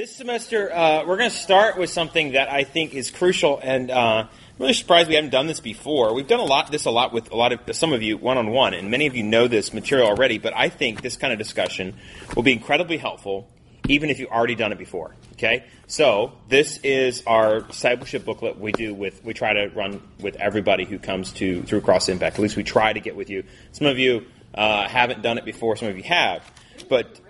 This 0.00 0.16
semester, 0.16 0.72
uh, 0.72 1.04
we're 1.04 1.18
going 1.18 1.28
to 1.28 1.36
start 1.36 1.76
with 1.76 1.90
something 1.90 2.32
that 2.32 2.50
I 2.50 2.64
think 2.64 2.94
is 2.94 3.10
crucial, 3.10 3.60
and 3.62 3.90
uh, 3.90 4.24
I'm 4.24 4.28
really 4.58 4.72
surprised 4.72 5.10
we 5.10 5.14
haven't 5.14 5.28
done 5.28 5.46
this 5.46 5.60
before. 5.60 6.14
We've 6.14 6.26
done 6.26 6.40
a 6.40 6.44
lot, 6.44 6.72
this 6.72 6.86
a 6.86 6.90
lot 6.90 7.12
with 7.12 7.30
a 7.32 7.36
lot 7.36 7.52
of 7.52 7.76
some 7.76 7.92
of 7.92 8.02
you 8.02 8.16
one 8.16 8.38
on 8.38 8.50
one, 8.50 8.72
and 8.72 8.90
many 8.90 9.06
of 9.08 9.14
you 9.14 9.22
know 9.22 9.46
this 9.46 9.74
material 9.74 10.08
already. 10.08 10.38
But 10.38 10.56
I 10.56 10.70
think 10.70 11.02
this 11.02 11.18
kind 11.18 11.34
of 11.34 11.38
discussion 11.38 11.96
will 12.34 12.42
be 12.42 12.52
incredibly 12.52 12.96
helpful, 12.96 13.46
even 13.88 14.08
if 14.08 14.18
you've 14.18 14.30
already 14.30 14.54
done 14.54 14.72
it 14.72 14.78
before. 14.78 15.14
Okay, 15.32 15.66
so 15.86 16.32
this 16.48 16.78
is 16.78 17.22
our 17.26 17.60
discipleship 17.60 18.24
booklet 18.24 18.58
we 18.58 18.72
do 18.72 18.94
with 18.94 19.22
we 19.22 19.34
try 19.34 19.52
to 19.52 19.68
run 19.68 20.02
with 20.18 20.36
everybody 20.36 20.86
who 20.86 20.98
comes 20.98 21.30
to 21.32 21.62
through 21.64 21.82
Cross 21.82 22.08
Impact. 22.08 22.36
At 22.36 22.40
least 22.40 22.56
we 22.56 22.64
try 22.64 22.90
to 22.90 23.00
get 23.00 23.16
with 23.16 23.28
you. 23.28 23.44
Some 23.72 23.86
of 23.86 23.98
you 23.98 24.24
uh, 24.54 24.88
haven't 24.88 25.20
done 25.20 25.36
it 25.36 25.44
before. 25.44 25.76
Some 25.76 25.88
of 25.88 25.98
you 25.98 26.04
have, 26.04 26.42
but 26.88 27.20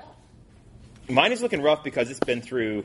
mine 1.11 1.33
is 1.33 1.43
looking 1.43 1.63
rough 1.63 1.85
because 1.85 2.11
it's 2.11 2.21
been 2.21 2.43
through 2.43 2.85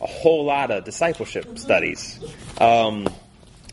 a 0.00 0.06
whole 0.06 0.44
lot 0.44 0.70
of 0.70 0.84
discipleship 0.84 1.58
studies. 1.58 2.18
Um, 2.58 3.08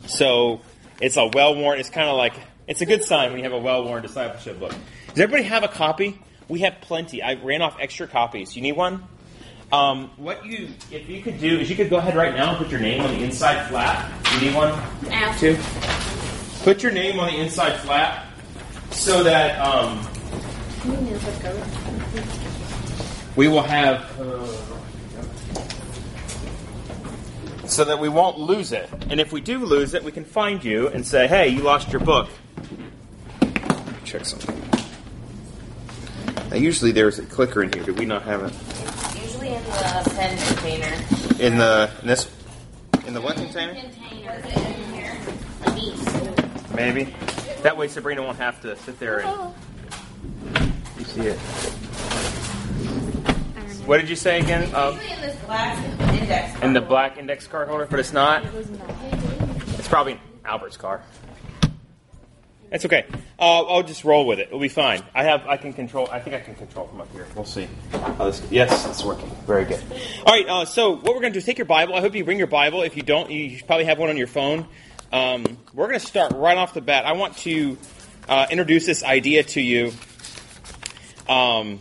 so 0.06 0.60
it's 1.00 1.16
a 1.16 1.26
well 1.32 1.54
worn. 1.54 1.78
It's 1.78 1.90
kind 1.90 2.08
of 2.08 2.16
like 2.16 2.34
it's 2.66 2.80
a 2.80 2.86
good 2.86 3.04
sign 3.04 3.30
when 3.30 3.38
you 3.38 3.44
have 3.44 3.52
a 3.52 3.58
well 3.58 3.84
worn 3.84 4.02
discipleship 4.02 4.58
book. 4.58 4.74
Does 5.08 5.20
everybody 5.20 5.44
have 5.44 5.64
a 5.64 5.68
copy? 5.68 6.20
We 6.48 6.60
have 6.60 6.80
plenty. 6.80 7.22
I 7.22 7.34
ran 7.34 7.62
off 7.62 7.76
extra 7.80 8.06
copies. 8.06 8.56
You 8.56 8.62
need 8.62 8.72
one? 8.76 9.04
Um, 9.70 10.10
what 10.16 10.46
you, 10.46 10.70
if 10.90 11.10
you 11.10 11.20
could 11.20 11.38
do, 11.38 11.58
is 11.58 11.68
you 11.68 11.76
could 11.76 11.90
go 11.90 11.98
ahead 11.98 12.16
right 12.16 12.34
now 12.34 12.50
and 12.50 12.58
put 12.58 12.70
your 12.70 12.80
name 12.80 13.02
on 13.02 13.14
the 13.14 13.22
inside 13.22 13.68
flap. 13.68 14.10
You 14.34 14.48
need 14.48 14.54
one? 14.54 14.70
Ow. 14.70 15.36
Two. 15.38 15.58
Put 16.62 16.82
your 16.82 16.92
name 16.92 17.20
on 17.20 17.30
the 17.30 17.38
inside 17.38 17.78
flap 17.80 18.26
so 18.90 19.22
that 19.22 19.60
um, 19.60 19.98
we 23.38 23.46
will 23.46 23.62
have 23.62 24.00
uh, 24.20 24.44
so 27.68 27.84
that 27.84 28.00
we 28.00 28.08
won't 28.08 28.36
lose 28.36 28.72
it. 28.72 28.90
And 29.10 29.20
if 29.20 29.30
we 29.30 29.40
do 29.40 29.64
lose 29.64 29.94
it, 29.94 30.02
we 30.02 30.10
can 30.10 30.24
find 30.24 30.64
you 30.64 30.88
and 30.88 31.06
say, 31.06 31.28
"Hey, 31.28 31.46
you 31.46 31.62
lost 31.62 31.92
your 31.92 32.00
book." 32.00 32.28
Check 34.04 34.24
something. 34.24 34.60
Now, 36.50 36.56
usually 36.56 36.90
there's 36.90 37.20
a 37.20 37.26
clicker 37.26 37.62
in 37.62 37.72
here. 37.72 37.84
Do 37.84 37.94
we 37.94 38.06
not 38.06 38.22
have 38.22 38.42
it 38.42 38.52
Usually 39.22 39.50
in 39.54 39.62
the 39.62 40.12
pen 40.16 40.36
container. 40.48 40.96
in 41.38 41.58
the 41.58 41.90
in 42.02 42.08
this 42.08 42.28
in 43.06 43.14
the 43.14 43.20
what 43.20 43.36
container? 43.36 43.74
Container. 43.74 44.32
In 44.32 44.94
here? 44.94 45.16
Maybe. 46.74 47.14
That 47.62 47.76
way, 47.76 47.86
Sabrina 47.86 48.20
won't 48.20 48.38
have 48.38 48.60
to 48.62 48.74
sit 48.78 48.98
there 48.98 49.20
and 49.20 49.54
you 50.98 51.04
see 51.04 51.20
it. 51.20 51.38
What 53.88 54.02
did 54.02 54.10
you 54.10 54.16
say 54.16 54.38
again? 54.38 54.68
Uh, 54.74 54.90
Usually 54.90 55.14
in 55.14 55.20
this 55.22 55.36
black 55.46 56.12
index. 56.12 56.60
in 56.62 56.74
the 56.74 56.80
black 56.82 57.16
index 57.16 57.46
card 57.46 57.68
holder, 57.68 57.86
but 57.86 57.98
it's 57.98 58.12
not. 58.12 58.44
It's 59.78 59.88
probably 59.88 60.20
Albert's 60.44 60.76
car. 60.76 61.02
That's 62.68 62.84
okay. 62.84 63.06
Uh, 63.38 63.62
I'll 63.62 63.82
just 63.82 64.04
roll 64.04 64.26
with 64.26 64.40
it. 64.40 64.48
It'll 64.48 64.60
be 64.60 64.68
fine. 64.68 65.02
I 65.14 65.24
have. 65.24 65.46
I 65.46 65.56
can 65.56 65.72
control. 65.72 66.06
I 66.12 66.20
think 66.20 66.36
I 66.36 66.40
can 66.40 66.54
control 66.54 66.86
from 66.88 67.00
up 67.00 67.10
here. 67.12 67.26
We'll 67.34 67.46
see. 67.46 67.66
this- 68.18 68.42
yes, 68.50 68.86
it's 68.86 69.02
working. 69.02 69.30
Very 69.46 69.64
good. 69.64 69.82
All 70.26 70.34
right. 70.34 70.46
Uh, 70.46 70.64
so 70.66 70.90
what 70.90 71.04
we're 71.14 71.22
going 71.22 71.32
to 71.32 71.36
do 71.36 71.38
is 71.38 71.46
take 71.46 71.56
your 71.56 71.64
Bible. 71.64 71.94
I 71.94 72.02
hope 72.02 72.14
you 72.14 72.24
bring 72.26 72.36
your 72.36 72.46
Bible. 72.46 72.82
If 72.82 72.94
you 72.94 73.02
don't, 73.02 73.30
you 73.30 73.58
probably 73.64 73.86
have 73.86 73.98
one 73.98 74.10
on 74.10 74.18
your 74.18 74.26
phone. 74.26 74.66
Um, 75.14 75.56
we're 75.72 75.86
going 75.88 75.98
to 75.98 76.06
start 76.06 76.32
right 76.34 76.58
off 76.58 76.74
the 76.74 76.82
bat. 76.82 77.06
I 77.06 77.12
want 77.12 77.38
to 77.38 77.78
uh, 78.28 78.48
introduce 78.50 78.84
this 78.84 79.02
idea 79.02 79.44
to 79.44 79.62
you. 79.62 79.92
Um, 81.26 81.80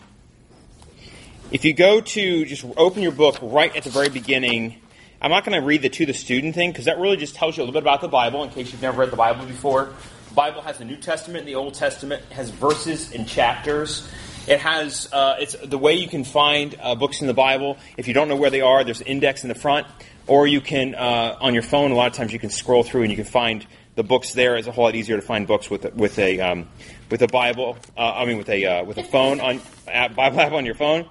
if 1.51 1.63
you 1.63 1.73
go 1.73 2.01
to 2.01 2.45
just 2.45 2.65
open 2.75 3.01
your 3.01 3.11
book 3.11 3.37
right 3.41 3.73
at 3.75 3.83
the 3.83 3.89
very 3.89 4.09
beginning, 4.09 4.81
I'm 5.21 5.31
not 5.31 5.45
going 5.45 5.59
to 5.59 5.65
read 5.65 5.81
the 5.81 5.89
to 5.89 6.05
the 6.05 6.13
student 6.13 6.55
thing 6.55 6.71
because 6.71 6.85
that 6.85 6.99
really 6.99 7.17
just 7.17 7.35
tells 7.35 7.55
you 7.55 7.61
a 7.61 7.63
little 7.63 7.73
bit 7.73 7.83
about 7.83 8.01
the 8.01 8.07
Bible 8.07 8.43
in 8.43 8.49
case 8.49 8.71
you've 8.71 8.81
never 8.81 8.99
read 8.99 9.11
the 9.11 9.17
Bible 9.17 9.45
before. 9.45 9.93
The 10.29 10.35
Bible 10.35 10.61
has 10.61 10.77
the 10.77 10.85
New 10.85 10.97
Testament 10.97 11.39
and 11.39 11.47
the 11.47 11.55
Old 11.55 11.73
Testament, 11.73 12.21
has 12.31 12.49
verses 12.49 13.13
and 13.13 13.27
chapters. 13.27 14.07
It 14.47 14.59
has 14.59 15.11
uh, 15.11 15.37
it's 15.39 15.55
the 15.55 15.77
way 15.77 15.95
you 15.95 16.07
can 16.07 16.23
find 16.23 16.75
uh, 16.81 16.95
books 16.95 17.21
in 17.21 17.27
the 17.27 17.33
Bible. 17.33 17.77
If 17.97 18.07
you 18.07 18.13
don't 18.13 18.27
know 18.27 18.35
where 18.35 18.49
they 18.49 18.61
are, 18.61 18.83
there's 18.83 19.01
an 19.01 19.07
index 19.07 19.43
in 19.43 19.49
the 19.49 19.55
front, 19.55 19.87
or 20.25 20.47
you 20.47 20.61
can 20.61 20.95
uh, 20.95 21.37
on 21.39 21.53
your 21.53 21.63
phone. 21.63 21.91
A 21.91 21.95
lot 21.95 22.07
of 22.07 22.13
times 22.13 22.33
you 22.33 22.39
can 22.39 22.49
scroll 22.49 22.83
through 22.83 23.03
and 23.03 23.11
you 23.11 23.17
can 23.17 23.25
find 23.25 23.65
the 23.95 24.03
books 24.03 24.33
there. 24.33 24.55
It's 24.55 24.67
a 24.67 24.71
whole 24.71 24.85
lot 24.85 24.95
easier 24.95 25.15
to 25.15 25.21
find 25.21 25.47
books 25.47 25.69
with 25.69 25.83
a, 25.85 25.89
with 25.89 26.19
a 26.19 26.39
um, 26.39 26.67
with 27.09 27.21
a 27.23 27.27
Bible. 27.27 27.77
Uh, 27.97 28.13
I 28.13 28.25
mean, 28.25 28.37
with 28.37 28.49
a 28.49 28.65
uh, 28.65 28.83
with 28.85 28.97
a 28.97 29.03
phone 29.03 29.41
on 29.41 29.59
app, 29.87 30.15
Bible 30.15 30.39
app 30.39 30.53
on 30.53 30.65
your 30.65 30.75
phone. 30.75 31.07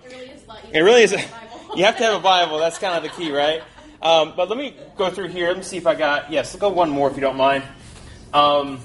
It 0.72 0.80
really 0.80 1.02
is. 1.02 1.12
You 1.74 1.84
have 1.84 1.96
to 1.98 2.04
have 2.04 2.14
a 2.14 2.22
Bible. 2.22 2.58
That's 2.58 2.78
kind 2.78 2.96
of 2.96 3.02
the 3.02 3.08
key, 3.10 3.30
right? 3.32 3.62
Um, 4.02 4.34
but 4.36 4.48
let 4.48 4.58
me 4.58 4.74
go 4.96 5.10
through 5.10 5.28
here. 5.28 5.48
Let 5.48 5.58
me 5.58 5.62
see 5.62 5.76
if 5.76 5.86
I 5.86 5.94
got. 5.94 6.30
Yes, 6.30 6.52
let's 6.52 6.60
go 6.60 6.68
one 6.70 6.90
more 6.90 7.10
if 7.10 7.16
you 7.16 7.20
don't 7.20 7.36
mind. 7.36 7.64
Um, 8.32 8.80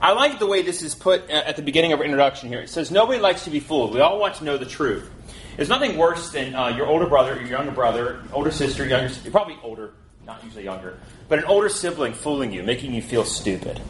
I 0.00 0.12
like 0.12 0.38
the 0.38 0.46
way 0.46 0.62
this 0.62 0.82
is 0.82 0.94
put 0.94 1.28
at 1.30 1.56
the 1.56 1.62
beginning 1.62 1.92
of 1.92 2.00
our 2.00 2.04
introduction 2.04 2.48
here. 2.48 2.60
It 2.60 2.70
says, 2.70 2.90
Nobody 2.90 3.20
likes 3.20 3.44
to 3.44 3.50
be 3.50 3.60
fooled. 3.60 3.94
We 3.94 4.00
all 4.00 4.18
want 4.18 4.36
to 4.36 4.44
know 4.44 4.56
the 4.56 4.66
truth. 4.66 5.10
There's 5.56 5.68
nothing 5.68 5.98
worse 5.98 6.30
than 6.30 6.54
uh, 6.54 6.68
your 6.68 6.86
older 6.86 7.06
brother, 7.06 7.36
your 7.36 7.48
younger 7.48 7.72
brother, 7.72 8.22
older 8.32 8.50
sister, 8.50 8.86
younger, 8.86 9.14
probably 9.30 9.58
older, 9.62 9.92
not 10.26 10.42
usually 10.42 10.64
younger, 10.64 10.98
but 11.28 11.38
an 11.38 11.44
older 11.44 11.68
sibling 11.68 12.14
fooling 12.14 12.52
you, 12.52 12.62
making 12.62 12.94
you 12.94 13.02
feel 13.02 13.24
stupid. 13.24 13.80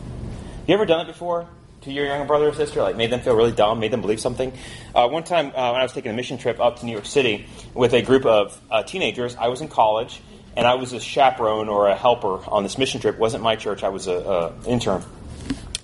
You 0.67 0.75
ever 0.75 0.85
done 0.85 1.07
it 1.07 1.07
before 1.07 1.47
to 1.83 1.93
your 1.93 2.07
younger 2.07 2.27
brother 2.27 2.49
or 2.49 2.55
sister? 2.55 2.83
Like 2.83 2.97
made 2.97 3.11
them 3.11 3.21
feel 3.21 3.37
really 3.37 3.53
dumb, 3.53 3.81
made 3.81 3.93
them 3.93 4.01
believe 4.01 4.21
something? 4.21 4.53
Uh, 4.95 5.09
one 5.09 5.25
time 5.25 5.49
uh, 5.49 5.73
when 5.73 5.81
I 5.81 5.83
was 5.83 5.93
taking 5.93 6.11
a 6.11 6.15
mission 6.15 6.39
trip 6.39 6.61
up 6.61 6.81
to 6.81 6.87
New 6.87 6.93
York 6.93 7.07
City 7.07 7.47
with 7.75 7.93
a 7.93 8.03
group 8.03 8.25
of 8.25 8.61
uh, 8.71 8.83
teenagers, 8.83 9.37
I 9.37 9.49
was 9.49 9.61
in 9.61 9.69
college 9.69 10.21
and 10.57 10.67
I 10.67 10.75
was 10.75 10.93
a 10.93 11.01
chaperone 11.01 11.69
or 11.69 11.89
a 11.89 11.97
helper 11.97 12.39
on 12.49 12.63
this 12.63 12.79
mission 12.79 13.01
trip. 13.01 13.15
It 13.15 13.21
wasn't 13.21 13.43
my 13.43 13.57
church, 13.57 13.83
I 13.83 13.89
was 13.89 14.07
an 14.07 14.53
intern. 14.67 15.03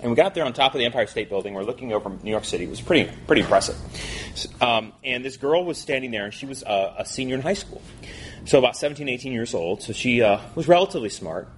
And 0.00 0.12
we 0.12 0.16
got 0.16 0.34
there 0.34 0.44
on 0.44 0.52
top 0.52 0.74
of 0.74 0.78
the 0.78 0.84
Empire 0.84 1.08
State 1.08 1.28
Building. 1.28 1.54
We're 1.54 1.64
looking 1.64 1.92
over 1.92 2.10
New 2.22 2.30
York 2.30 2.44
City. 2.44 2.64
It 2.64 2.70
was 2.70 2.80
pretty 2.80 3.10
pretty 3.26 3.42
impressive. 3.42 3.76
Um, 4.62 4.92
and 5.02 5.24
this 5.24 5.36
girl 5.36 5.64
was 5.64 5.76
standing 5.78 6.12
there, 6.12 6.24
and 6.24 6.32
she 6.32 6.46
was 6.46 6.62
a 6.62 7.02
senior 7.04 7.34
in 7.34 7.40
high 7.40 7.54
school, 7.54 7.82
so 8.44 8.58
about 8.58 8.76
17, 8.76 9.08
18 9.08 9.32
years 9.32 9.54
old. 9.54 9.82
So 9.82 9.92
she 9.92 10.22
uh, 10.22 10.40
was 10.54 10.68
relatively 10.68 11.08
smart. 11.08 11.48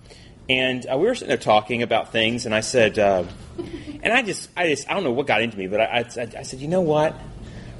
And 0.50 0.84
uh, 0.92 0.98
we 0.98 1.06
were 1.06 1.14
sitting 1.14 1.28
there 1.28 1.36
talking 1.36 1.84
about 1.84 2.10
things, 2.10 2.44
and 2.44 2.52
I 2.52 2.58
said, 2.58 2.98
uh, 2.98 3.22
and 4.02 4.12
I 4.12 4.22
just, 4.22 4.50
I 4.56 4.66
just, 4.66 4.90
I 4.90 4.94
don't 4.94 5.04
know 5.04 5.12
what 5.12 5.28
got 5.28 5.42
into 5.42 5.56
me, 5.56 5.68
but 5.68 5.80
I, 5.80 5.84
I, 5.84 6.28
I 6.38 6.42
said, 6.42 6.58
you 6.58 6.66
know 6.66 6.80
what? 6.80 7.14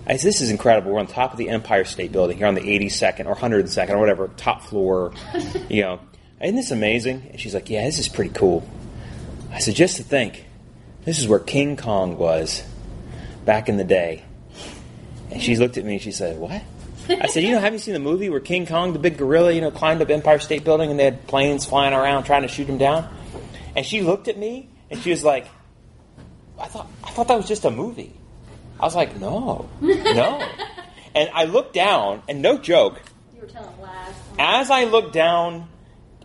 I 0.06 0.16
said, 0.16 0.28
this 0.28 0.40
is 0.40 0.52
incredible. 0.52 0.92
We're 0.92 1.00
on 1.00 1.08
top 1.08 1.32
of 1.32 1.38
the 1.38 1.48
Empire 1.48 1.84
State 1.84 2.12
Building 2.12 2.36
here 2.38 2.46
on 2.46 2.54
the 2.54 2.60
82nd 2.60 3.26
or 3.26 3.34
102nd 3.34 3.90
or 3.90 3.98
whatever, 3.98 4.28
top 4.36 4.62
floor. 4.62 5.12
You 5.68 5.82
know, 5.82 6.00
isn't 6.40 6.54
this 6.54 6.70
amazing? 6.70 7.30
And 7.32 7.40
she's 7.40 7.54
like, 7.54 7.70
yeah, 7.70 7.84
this 7.84 7.98
is 7.98 8.06
pretty 8.06 8.32
cool. 8.34 8.68
I 9.50 9.58
said, 9.58 9.74
just 9.74 9.96
to 9.96 10.04
think, 10.04 10.44
this 11.04 11.18
is 11.18 11.26
where 11.26 11.40
King 11.40 11.76
Kong 11.76 12.18
was 12.18 12.62
back 13.44 13.68
in 13.68 13.78
the 13.78 13.84
day. 13.84 14.22
And 15.32 15.42
she 15.42 15.56
looked 15.56 15.76
at 15.76 15.84
me 15.84 15.94
and 15.94 16.02
she 16.02 16.12
said, 16.12 16.38
what? 16.38 16.62
I 17.10 17.26
said, 17.28 17.42
you 17.42 17.52
know, 17.52 17.60
have 17.60 17.72
you 17.72 17.78
seen 17.78 17.94
the 17.94 18.00
movie 18.00 18.28
where 18.28 18.40
King 18.40 18.66
Kong, 18.66 18.92
the 18.92 18.98
big 18.98 19.16
gorilla, 19.18 19.52
you 19.52 19.60
know, 19.60 19.70
climbed 19.70 20.02
up 20.02 20.10
Empire 20.10 20.38
State 20.38 20.64
Building 20.64 20.90
and 20.90 20.98
they 20.98 21.04
had 21.04 21.26
planes 21.26 21.64
flying 21.64 21.94
around 21.94 22.24
trying 22.24 22.42
to 22.42 22.48
shoot 22.48 22.68
him 22.68 22.78
down? 22.78 23.08
And 23.76 23.84
she 23.84 24.02
looked 24.02 24.28
at 24.28 24.38
me 24.38 24.68
and 24.90 25.00
she 25.00 25.10
was 25.10 25.24
like, 25.24 25.46
I 26.58 26.66
thought, 26.66 26.88
I 27.04 27.10
thought 27.10 27.28
that 27.28 27.36
was 27.36 27.48
just 27.48 27.64
a 27.64 27.70
movie. 27.70 28.12
I 28.78 28.84
was 28.84 28.94
like, 28.94 29.18
no, 29.20 29.68
no. 29.80 30.46
And 31.14 31.28
I 31.34 31.44
looked 31.44 31.74
down, 31.74 32.22
and 32.28 32.40
no 32.40 32.56
joke, 32.56 33.00
You 33.34 33.40
were 33.42 33.46
telling 33.48 33.78
lies. 33.80 34.14
as 34.38 34.70
I 34.70 34.84
looked 34.84 35.12
down 35.12 35.68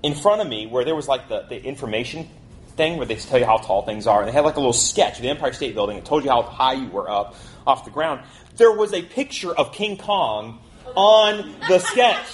in 0.04 0.14
front 0.14 0.42
of 0.42 0.48
me, 0.48 0.68
where 0.68 0.86
there 0.86 0.96
was 0.96 1.08
like 1.08 1.28
the, 1.28 1.42
the 1.50 1.62
information 1.62 2.30
thing 2.78 2.98
where 2.98 3.06
they 3.06 3.16
tell 3.16 3.40
you 3.40 3.46
how 3.46 3.58
tall 3.58 3.82
things 3.84 4.06
are, 4.08 4.20
and 4.20 4.28
they 4.28 4.32
had 4.32 4.46
like 4.46 4.56
a 4.56 4.60
little 4.60 4.74
sketch 4.74 5.16
of 5.18 5.24
the 5.24 5.30
Empire 5.30 5.54
State 5.54 5.74
Building. 5.74 5.98
It 5.98 6.06
told 6.06 6.24
you 6.24 6.30
how 6.30 6.44
high 6.44 6.74
you 6.74 6.88
were 6.90 7.10
up 7.10 7.36
off 7.66 7.84
the 7.86 7.92
ground. 7.92 8.22
There 8.58 8.72
was 8.72 8.94
a 8.94 9.02
picture 9.02 9.54
of 9.54 9.74
King 9.74 9.98
Kong 9.98 10.60
on 10.96 11.54
the 11.68 11.80
sketch. 11.80 12.26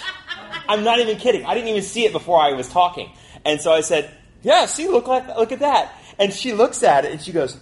I'm 0.67 0.83
not 0.83 0.99
even 0.99 1.17
kidding. 1.17 1.45
I 1.45 1.53
didn't 1.53 1.69
even 1.69 1.83
see 1.83 2.05
it 2.05 2.11
before 2.11 2.39
I 2.39 2.53
was 2.53 2.67
talking, 2.69 3.11
and 3.45 3.59
so 3.59 3.71
I 3.71 3.81
said, 3.81 4.11
"Yeah, 4.41 4.65
see, 4.65 4.87
look 4.87 5.07
like 5.07 5.27
look 5.37 5.51
at 5.51 5.59
that." 5.59 5.93
And 6.19 6.33
she 6.33 6.53
looks 6.53 6.83
at 6.83 7.05
it 7.05 7.11
and 7.11 7.21
she 7.21 7.31
goes, 7.31 7.57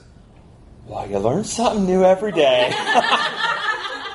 "Well, 0.85 1.09
you 1.09 1.19
learn 1.19 1.43
something 1.43 1.85
new 1.85 2.03
every 2.03 2.31
day." 2.31 2.73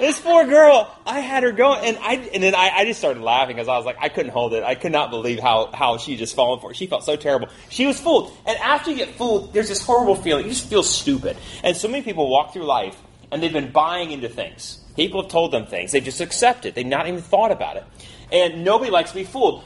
This 0.00 0.20
poor 0.20 0.44
girl, 0.44 0.92
I 1.06 1.20
had 1.20 1.44
her 1.44 1.52
going, 1.52 1.84
and 1.84 1.96
I 1.98 2.14
and 2.34 2.42
then 2.42 2.54
I, 2.54 2.70
I 2.78 2.84
just 2.84 2.98
started 2.98 3.22
laughing 3.22 3.54
because 3.54 3.68
I 3.68 3.76
was 3.76 3.86
like, 3.86 3.96
I 4.00 4.08
couldn't 4.08 4.32
hold 4.32 4.52
it. 4.52 4.64
I 4.64 4.74
could 4.74 4.90
not 4.90 5.10
believe 5.10 5.38
how 5.38 5.70
how 5.72 5.98
she 5.98 6.16
just 6.16 6.34
fallen 6.34 6.58
for 6.58 6.72
it. 6.72 6.76
She 6.76 6.88
felt 6.88 7.04
so 7.04 7.14
terrible. 7.14 7.48
She 7.68 7.86
was 7.86 8.00
fooled, 8.00 8.36
and 8.44 8.58
after 8.58 8.90
you 8.90 8.96
get 8.96 9.14
fooled, 9.14 9.52
there's 9.52 9.68
this 9.68 9.82
horrible 9.82 10.16
feeling. 10.16 10.46
You 10.46 10.50
just 10.50 10.68
feel 10.68 10.82
stupid. 10.82 11.36
And 11.62 11.76
so 11.76 11.86
many 11.86 12.02
people 12.02 12.28
walk 12.28 12.52
through 12.52 12.64
life, 12.64 13.00
and 13.30 13.40
they've 13.40 13.52
been 13.52 13.70
buying 13.70 14.10
into 14.10 14.28
things. 14.28 14.83
People 14.96 15.22
have 15.22 15.30
told 15.30 15.52
them 15.52 15.66
things. 15.66 15.92
They 15.92 16.00
just 16.00 16.20
accept 16.20 16.66
it. 16.66 16.74
They've 16.74 16.86
not 16.86 17.08
even 17.08 17.20
thought 17.20 17.50
about 17.50 17.76
it. 17.76 17.84
And 18.30 18.64
nobody 18.64 18.90
likes 18.90 19.10
to 19.10 19.16
be 19.16 19.24
fooled. 19.24 19.64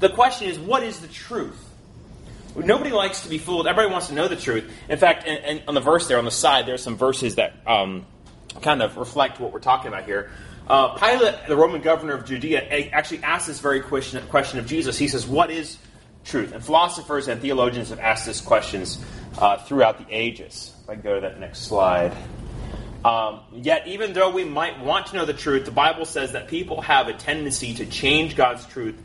The 0.00 0.08
question 0.08 0.48
is, 0.48 0.58
what 0.58 0.82
is 0.82 1.00
the 1.00 1.08
truth? 1.08 1.70
Nobody 2.56 2.90
likes 2.90 3.22
to 3.22 3.28
be 3.28 3.38
fooled. 3.38 3.66
Everybody 3.66 3.92
wants 3.92 4.08
to 4.08 4.14
know 4.14 4.28
the 4.28 4.36
truth. 4.36 4.70
In 4.88 4.98
fact, 4.98 5.26
and, 5.26 5.62
on 5.66 5.74
the 5.74 5.80
verse 5.80 6.06
there 6.06 6.18
on 6.18 6.24
the 6.24 6.30
side, 6.30 6.66
there's 6.66 6.82
some 6.82 6.96
verses 6.96 7.36
that 7.36 7.54
um, 7.66 8.06
kind 8.62 8.82
of 8.82 8.96
reflect 8.96 9.40
what 9.40 9.52
we're 9.52 9.60
talking 9.60 9.88
about 9.88 10.04
here. 10.04 10.30
Uh, 10.68 10.94
Pilate, 10.96 11.46
the 11.46 11.56
Roman 11.56 11.80
governor 11.80 12.14
of 12.14 12.24
Judea, 12.24 12.62
actually 12.92 13.22
asked 13.22 13.46
this 13.46 13.60
very 13.60 13.80
question, 13.80 14.24
question 14.28 14.58
of 14.58 14.66
Jesus. 14.66 14.96
He 14.96 15.08
says, 15.08 15.26
What 15.26 15.50
is 15.50 15.78
truth? 16.24 16.52
And 16.52 16.64
philosophers 16.64 17.28
and 17.28 17.40
theologians 17.40 17.90
have 17.90 17.98
asked 17.98 18.26
this 18.26 18.40
questions 18.40 19.04
uh, 19.38 19.58
throughout 19.58 19.98
the 19.98 20.06
ages. 20.08 20.74
If 20.84 20.90
I 20.90 20.94
go 20.94 21.16
to 21.16 21.20
that 21.22 21.40
next 21.40 21.62
slide. 21.62 22.16
Um, 23.04 23.40
yet, 23.52 23.86
even 23.86 24.14
though 24.14 24.30
we 24.30 24.44
might 24.44 24.80
want 24.80 25.08
to 25.08 25.16
know 25.16 25.26
the 25.26 25.34
truth, 25.34 25.66
the 25.66 25.70
Bible 25.70 26.06
says 26.06 26.32
that 26.32 26.48
people 26.48 26.80
have 26.80 27.08
a 27.08 27.12
tendency 27.12 27.74
to 27.74 27.86
change 27.86 28.34
God's 28.34 28.64
truth 28.66 28.98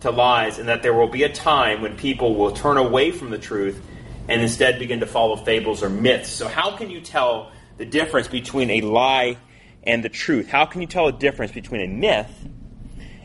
to 0.00 0.10
lies, 0.10 0.58
and 0.58 0.68
that 0.68 0.82
there 0.82 0.92
will 0.92 1.08
be 1.08 1.22
a 1.22 1.32
time 1.32 1.80
when 1.80 1.96
people 1.96 2.34
will 2.34 2.52
turn 2.52 2.76
away 2.76 3.10
from 3.10 3.30
the 3.30 3.38
truth 3.38 3.82
and 4.28 4.42
instead 4.42 4.78
begin 4.78 5.00
to 5.00 5.06
follow 5.06 5.36
fables 5.36 5.82
or 5.82 5.88
myths. 5.88 6.28
So, 6.28 6.48
how 6.48 6.76
can 6.76 6.90
you 6.90 7.00
tell 7.00 7.50
the 7.78 7.86
difference 7.86 8.28
between 8.28 8.70
a 8.70 8.82
lie 8.82 9.38
and 9.82 10.04
the 10.04 10.10
truth? 10.10 10.48
How 10.48 10.66
can 10.66 10.82
you 10.82 10.86
tell 10.86 11.06
a 11.06 11.12
difference 11.12 11.52
between 11.52 11.80
a 11.80 11.88
myth 11.88 12.48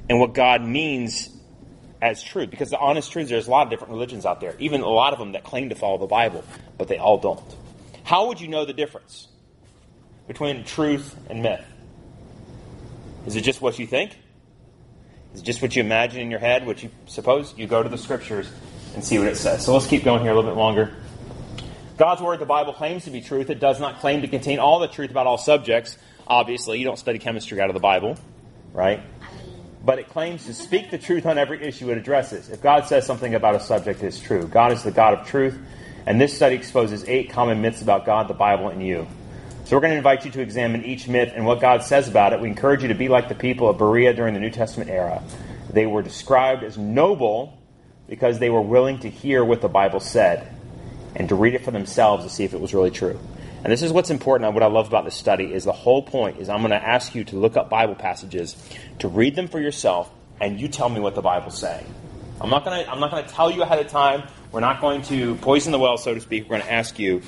and 0.10 0.18
what 0.18 0.34
God 0.34 0.64
means 0.64 1.30
as 2.02 2.24
truth? 2.24 2.50
Because 2.50 2.70
the 2.70 2.80
honest 2.80 3.12
truth, 3.12 3.26
is 3.26 3.30
there's 3.32 3.48
a 3.48 3.52
lot 3.52 3.68
of 3.68 3.70
different 3.70 3.92
religions 3.92 4.26
out 4.26 4.40
there, 4.40 4.56
even 4.60 4.80
a 4.80 4.88
lot 4.88 5.12
of 5.12 5.20
them 5.20 5.34
that 5.34 5.44
claim 5.44 5.68
to 5.70 5.76
follow 5.76 5.98
the 5.98 6.08
Bible, 6.08 6.46
but 6.78 6.88
they 6.88 7.00
all 7.00 7.18
don't. 7.18 7.44
How 8.04 8.28
would 8.28 8.40
you 8.40 8.48
know 8.48 8.64
the 8.64 8.74
difference 8.74 9.28
between 10.28 10.64
truth 10.64 11.16
and 11.30 11.42
myth? 11.42 11.66
Is 13.26 13.36
it 13.36 13.42
just 13.42 13.62
what 13.62 13.78
you 13.80 13.88
think? 13.88 14.18
Is 15.34 15.42
it 15.42 15.44
just 15.44 15.62
what 15.62 15.76
you 15.76 15.84
imagine 15.84 16.22
in 16.22 16.32
your 16.32 16.40
head, 16.40 16.66
what 16.66 16.84
you 16.84 16.90
suppose? 17.06 17.54
You 17.58 17.68
go 17.68 17.82
to 17.82 17.90
the 17.90 17.98
scriptures 17.98 18.50
and 18.96 19.04
see 19.04 19.18
what 19.18 19.28
it 19.28 19.38
says. 19.38 19.64
So 19.64 19.74
let's 19.74 19.88
keep 19.88 20.04
going 20.04 20.22
here 20.22 20.32
a 20.32 20.36
little 20.36 20.50
bit 20.50 20.58
longer. 20.58 20.96
God's 21.98 22.22
word, 22.22 22.40
the 22.40 22.46
Bible, 22.46 22.74
claims 22.74 23.06
to 23.06 23.12
be 23.12 23.22
truth. 23.22 23.50
It 23.50 23.60
does 23.60 23.80
not 23.80 24.00
claim 24.00 24.22
to 24.22 24.28
contain 24.28 24.60
all 24.60 24.80
the 24.80 24.88
truth 24.88 25.12
about 25.12 25.28
all 25.28 25.38
subjects. 25.38 25.98
Obviously, 26.28 26.80
you 26.80 26.86
don't 26.86 26.98
study 26.98 27.20
chemistry 27.20 27.62
out 27.62 27.70
of 27.70 27.74
the 27.74 27.80
Bible, 27.80 28.18
right? 28.74 29.02
But 29.84 30.00
it 30.00 30.10
claims 30.10 30.46
to 30.46 30.54
speak 30.54 30.92
the 30.92 30.98
truth 30.98 31.26
on 31.26 31.38
every 31.38 31.64
issue 31.64 31.92
it 31.92 31.98
addresses. 31.98 32.50
If 32.50 32.62
God 32.62 32.86
says 32.86 33.06
something 33.06 33.36
about 33.36 33.56
a 33.56 33.60
subject, 33.60 34.02
it's 34.04 34.20
true. 34.20 34.48
God 34.48 34.72
is 34.72 34.84
the 34.84 34.92
God 34.92 35.20
of 35.20 35.28
truth, 35.28 35.58
and 36.06 36.20
this 36.20 36.36
study 36.36 36.56
exposes 36.56 37.08
eight 37.08 37.30
common 37.30 37.62
myths 37.62 37.82
about 37.82 38.06
God, 38.06 38.28
the 38.28 38.34
Bible, 38.34 38.70
and 38.70 38.86
you. 38.86 39.08
So 39.72 39.78
we're 39.78 39.84
going 39.84 39.92
to 39.92 39.98
invite 40.00 40.26
you 40.26 40.32
to 40.32 40.42
examine 40.42 40.84
each 40.84 41.08
myth 41.08 41.32
and 41.34 41.46
what 41.46 41.62
God 41.62 41.82
says 41.82 42.10
about 42.10 42.34
it. 42.34 42.42
We 42.42 42.50
encourage 42.50 42.82
you 42.82 42.90
to 42.90 42.94
be 42.94 43.08
like 43.08 43.30
the 43.30 43.36
people 43.36 43.70
of 43.70 43.78
Berea 43.78 44.14
during 44.14 44.34
the 44.34 44.42
New 44.42 44.50
Testament 44.50 44.90
era. 44.90 45.24
They 45.70 45.86
were 45.86 46.02
described 46.02 46.64
as 46.64 46.78
noble 46.78 47.58
because 48.10 48.38
they 48.38 48.50
were 48.50 48.60
willing 48.60 49.00
to 49.00 49.10
hear 49.10 49.46
what 49.46 49.62
the 49.62 49.70
Bible 49.70 50.02
said 50.02 50.54
and 51.16 51.30
to 51.30 51.36
read 51.36 51.54
it 51.54 51.64
for 51.64 51.72
themselves 51.72 52.26
to 52.26 52.30
see 52.30 52.44
if 52.44 52.54
it 52.54 52.60
was 52.60 52.74
really 52.74 52.92
true. 52.92 53.18
And 53.64 53.72
this 53.72 53.82
is 53.82 53.94
what's 53.94 54.10
important 54.10 54.46
and 54.46 54.54
what 54.54 54.62
I 54.62 54.68
love 54.68 54.88
about 54.88 55.06
this 55.06 55.16
study 55.16 55.54
is 55.54 55.64
the 55.64 55.72
whole 55.72 56.04
point 56.04 56.40
is 56.40 56.50
I'm 56.50 56.60
going 56.60 56.72
to 56.72 56.86
ask 56.86 57.16
you 57.16 57.24
to 57.24 57.38
look 57.38 57.56
up 57.56 57.70
Bible 57.70 57.96
passages, 57.96 58.58
to 59.00 59.08
read 59.08 59.38
them 59.38 59.48
for 59.48 59.62
yourself, 59.62 60.12
and 60.42 60.60
you 60.60 60.68
tell 60.68 60.90
me 60.90 61.00
what 61.00 61.16
the 61.16 61.22
Bible's 61.22 61.58
saying. 61.58 61.86
I'm 62.42 62.50
not 62.50 62.66
going 62.66 62.84
to 62.84 62.92
I'm 62.92 63.00
not 63.00 63.10
going 63.10 63.24
to 63.24 63.34
tell 63.34 63.50
you 63.50 63.62
ahead 63.62 63.80
of 63.80 63.88
time. 63.88 64.24
We're 64.52 64.60
not 64.60 64.82
going 64.82 65.04
to 65.04 65.36
poison 65.36 65.72
the 65.72 65.80
well, 65.80 65.96
so 65.96 66.14
to 66.14 66.20
speak. 66.20 66.44
We're 66.44 66.58
going 66.58 66.64
to 66.64 66.74
ask 66.74 67.00
you 67.00 67.22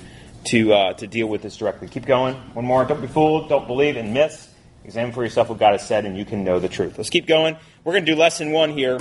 to, 0.46 0.74
uh, 0.74 0.94
to 0.94 1.08
deal 1.08 1.28
with 1.28 1.42
this 1.42 1.58
directly. 1.58 1.88
Keep 1.88 2.06
going. 2.06 2.36
One 2.54 2.66
more. 2.66 2.86
Don't 2.86 3.02
be 3.02 3.08
fooled. 3.08 3.50
Don't 3.50 3.68
believe 3.68 3.98
in 3.98 4.14
myths. 4.14 4.50
Examine 4.84 5.14
for 5.14 5.24
yourself 5.24 5.50
what 5.50 5.60
God 5.60 5.72
has 5.72 5.88
said, 5.88 6.06
and 6.06 6.18
you 6.18 6.26
can 6.26 6.44
know 6.44 6.60
the 6.60 6.68
truth. 6.68 6.98
Let's 6.98 7.10
keep 7.10 7.26
going. 7.26 7.56
We're 7.84 7.94
going 7.94 8.06
to 8.06 8.12
do 8.12 8.18
lesson 8.18 8.52
one 8.52 8.72
here 8.72 9.00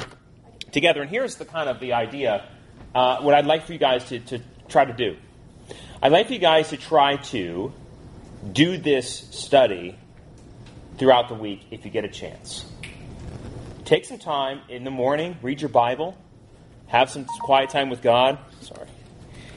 together. 0.70 1.02
And 1.02 1.10
here's 1.10 1.36
the 1.36 1.44
kind 1.44 1.68
of 1.68 1.80
the 1.80 1.94
idea. 1.94 2.44
Uh, 2.94 3.18
what 3.18 3.34
I'd 3.34 3.46
like 3.46 3.66
for 3.66 3.72
you 3.72 3.78
guys 3.78 4.04
to, 4.06 4.20
to 4.20 4.40
try 4.68 4.84
to 4.84 4.92
do. 4.92 5.16
I'd 6.00 6.12
like 6.12 6.28
for 6.28 6.32
you 6.34 6.38
guys 6.38 6.70
to 6.70 6.76
try 6.76 7.16
to 7.16 7.72
do 8.52 8.76
this 8.76 9.08
study 9.30 9.96
throughout 10.98 11.28
the 11.28 11.34
week 11.34 11.66
if 11.70 11.84
you 11.84 11.90
get 11.90 12.04
a 12.04 12.08
chance. 12.08 12.64
Take 13.84 14.04
some 14.04 14.18
time 14.18 14.60
in 14.68 14.84
the 14.84 14.90
morning, 14.90 15.36
read 15.42 15.60
your 15.60 15.68
Bible, 15.68 16.16
have 16.86 17.10
some 17.10 17.24
quiet 17.24 17.70
time 17.70 17.90
with 17.90 18.02
God. 18.02 18.38
Sorry. 18.60 18.86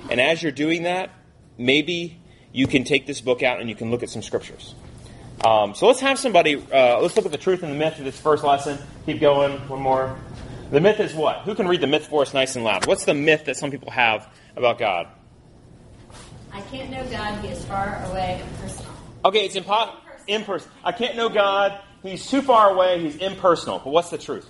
And 0.09 0.19
as 0.19 0.41
you're 0.41 0.51
doing 0.51 0.83
that, 0.83 1.09
maybe 1.57 2.19
you 2.52 2.68
can 2.68 2.84
take 2.84 3.06
this 3.06 3.22
book 3.22 3.44
out 3.44 3.60
and 3.60 3.69
you 3.69 3.75
can 3.75 3.92
look 3.92 4.04
at 4.04 4.10
some 4.10 4.22
scriptures. 4.22 4.75
Um, 5.44 5.75
so 5.75 5.88
let's 5.88 6.00
have 6.00 6.18
somebody, 6.18 6.56
uh, 6.56 7.00
let's 7.02 7.16
look 7.16 7.25
at 7.25 7.31
the 7.31 7.38
truth 7.38 7.62
and 7.63 7.72
the 7.72 7.78
myth 7.78 8.00
of 8.00 8.06
this 8.06 8.19
first 8.19 8.44
lesson. 8.44 8.78
Keep 9.06 9.19
going. 9.19 9.54
One 9.68 9.81
more. 9.81 10.18
The 10.72 10.80
myth 10.80 11.00
is 11.00 11.13
what? 11.13 11.42
Who 11.42 11.54
can 11.54 11.68
read 11.68 11.81
the 11.81 11.88
myth 11.88 12.07
for 12.07 12.22
us 12.22 12.34
nice 12.34 12.56
and 12.56 12.66
loud? 12.66 12.88
What's 12.88 13.06
the 13.06 13.13
myth 13.13 13.46
that 13.46 13.57
some 13.57 13.69
people 13.69 13.92
have 13.92 14.28
about 14.56 14.80
God? 14.80 15.07
I 16.52 16.62
can't 16.62 16.90
know 16.90 17.06
God. 17.12 17.44
He 17.44 17.50
is 17.50 17.63
far 17.66 18.04
away, 18.10 18.40
and 18.42 18.50
impersonal. 18.50 18.94
Okay, 19.25 19.46
it's 19.46 19.56
impossible. 19.56 20.00
Impersonal. 20.28 20.74
I 20.84 20.92
can't 20.94 21.16
know 21.16 21.30
God. 21.30 21.80
He's 22.02 22.25
too 22.28 22.42
far 22.42 22.72
away. 22.72 23.02
He's 23.04 23.18
impersonal. 23.18 23.80
But 23.80 23.92
what's 23.92 24.10
the 24.10 24.18
truth? 24.18 24.50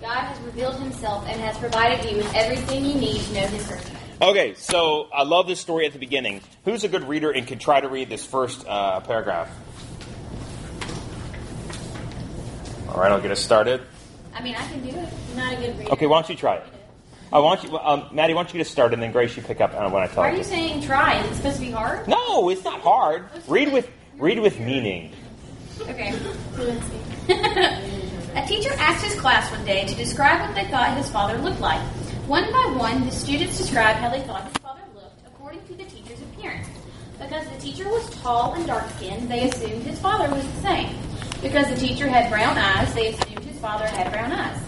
God 0.00 0.24
has 0.24 0.38
revealed 0.40 0.76
himself 0.76 1.26
and 1.26 1.40
has 1.40 1.58
provided 1.58 2.08
you 2.10 2.18
with 2.18 2.34
everything 2.34 2.84
you 2.84 2.94
need 2.94 3.20
to 3.20 3.34
know 3.34 3.46
his 3.48 3.66
person. 3.66 3.95
Okay, 4.20 4.54
so 4.54 5.08
I 5.12 5.24
love 5.24 5.46
this 5.46 5.60
story 5.60 5.84
at 5.84 5.92
the 5.92 5.98
beginning. 5.98 6.40
Who's 6.64 6.84
a 6.84 6.88
good 6.88 7.06
reader 7.06 7.30
and 7.30 7.46
can 7.46 7.58
try 7.58 7.80
to 7.80 7.88
read 7.88 8.08
this 8.08 8.24
first 8.24 8.66
uh, 8.66 9.00
paragraph? 9.00 9.50
All 12.88 13.00
right, 13.00 13.12
I'll 13.12 13.20
get 13.20 13.30
us 13.30 13.40
started. 13.40 13.82
I 14.32 14.42
mean, 14.42 14.54
I 14.54 14.66
can 14.68 14.82
do 14.82 14.88
it. 14.88 15.08
I'm 15.32 15.36
not 15.36 15.52
a 15.52 15.56
good 15.56 15.78
reader. 15.78 15.92
Okay, 15.92 16.06
why 16.06 16.20
don't 16.20 16.30
you 16.30 16.36
try 16.36 16.56
it? 16.56 16.64
I 17.30 17.40
want 17.40 17.62
you, 17.62 17.76
um, 17.76 18.08
Maddie. 18.12 18.32
Why 18.32 18.42
don't 18.44 18.54
you 18.54 18.58
get 18.58 18.66
us 18.66 18.72
started, 18.72 18.94
and 18.94 19.02
then 19.02 19.12
Grace, 19.12 19.36
you 19.36 19.42
pick 19.42 19.60
up 19.60 19.74
on 19.74 19.92
when 19.92 20.02
I 20.02 20.06
tell 20.06 20.22
Why 20.22 20.28
you. 20.30 20.34
are 20.34 20.38
you 20.38 20.44
saying 20.44 20.82
try? 20.82 21.20
Is 21.20 21.32
it 21.32 21.34
supposed 21.34 21.56
to 21.56 21.62
be 21.62 21.70
hard? 21.70 22.08
No, 22.08 22.48
it's 22.48 22.64
not 22.64 22.80
hard. 22.80 23.26
Read 23.48 23.70
with 23.72 23.90
read 24.16 24.38
with 24.38 24.58
meaning. 24.60 25.12
Okay. 25.82 26.12
Fluency. 26.54 26.96
A 28.36 28.46
teacher 28.46 28.70
asked 28.78 29.04
his 29.04 29.18
class 29.20 29.50
one 29.50 29.64
day 29.66 29.84
to 29.86 29.94
describe 29.94 30.40
what 30.40 30.54
they 30.54 30.70
thought 30.70 30.96
his 30.96 31.10
father 31.10 31.36
looked 31.38 31.60
like. 31.60 31.80
One 32.26 32.50
by 32.50 32.76
one, 32.76 33.04
the 33.04 33.12
students 33.12 33.56
described 33.56 34.00
how 34.00 34.08
they 34.08 34.20
thought 34.22 34.42
his 34.48 34.56
father 34.56 34.80
looked 34.96 35.24
according 35.28 35.64
to 35.68 35.74
the 35.74 35.84
teacher's 35.84 36.20
appearance. 36.22 36.66
Because 37.20 37.46
the 37.50 37.58
teacher 37.60 37.88
was 37.88 38.10
tall 38.20 38.54
and 38.54 38.66
dark 38.66 38.90
skinned, 38.96 39.30
they 39.30 39.48
assumed 39.48 39.84
his 39.84 39.96
father 40.00 40.28
was 40.34 40.44
the 40.44 40.60
same. 40.60 40.96
Because 41.40 41.68
the 41.68 41.76
teacher 41.76 42.08
had 42.08 42.28
brown 42.28 42.58
eyes, 42.58 42.92
they 42.94 43.14
assumed 43.14 43.44
his 43.44 43.56
father 43.60 43.86
had 43.86 44.10
brown 44.10 44.32
eyes. 44.32 44.60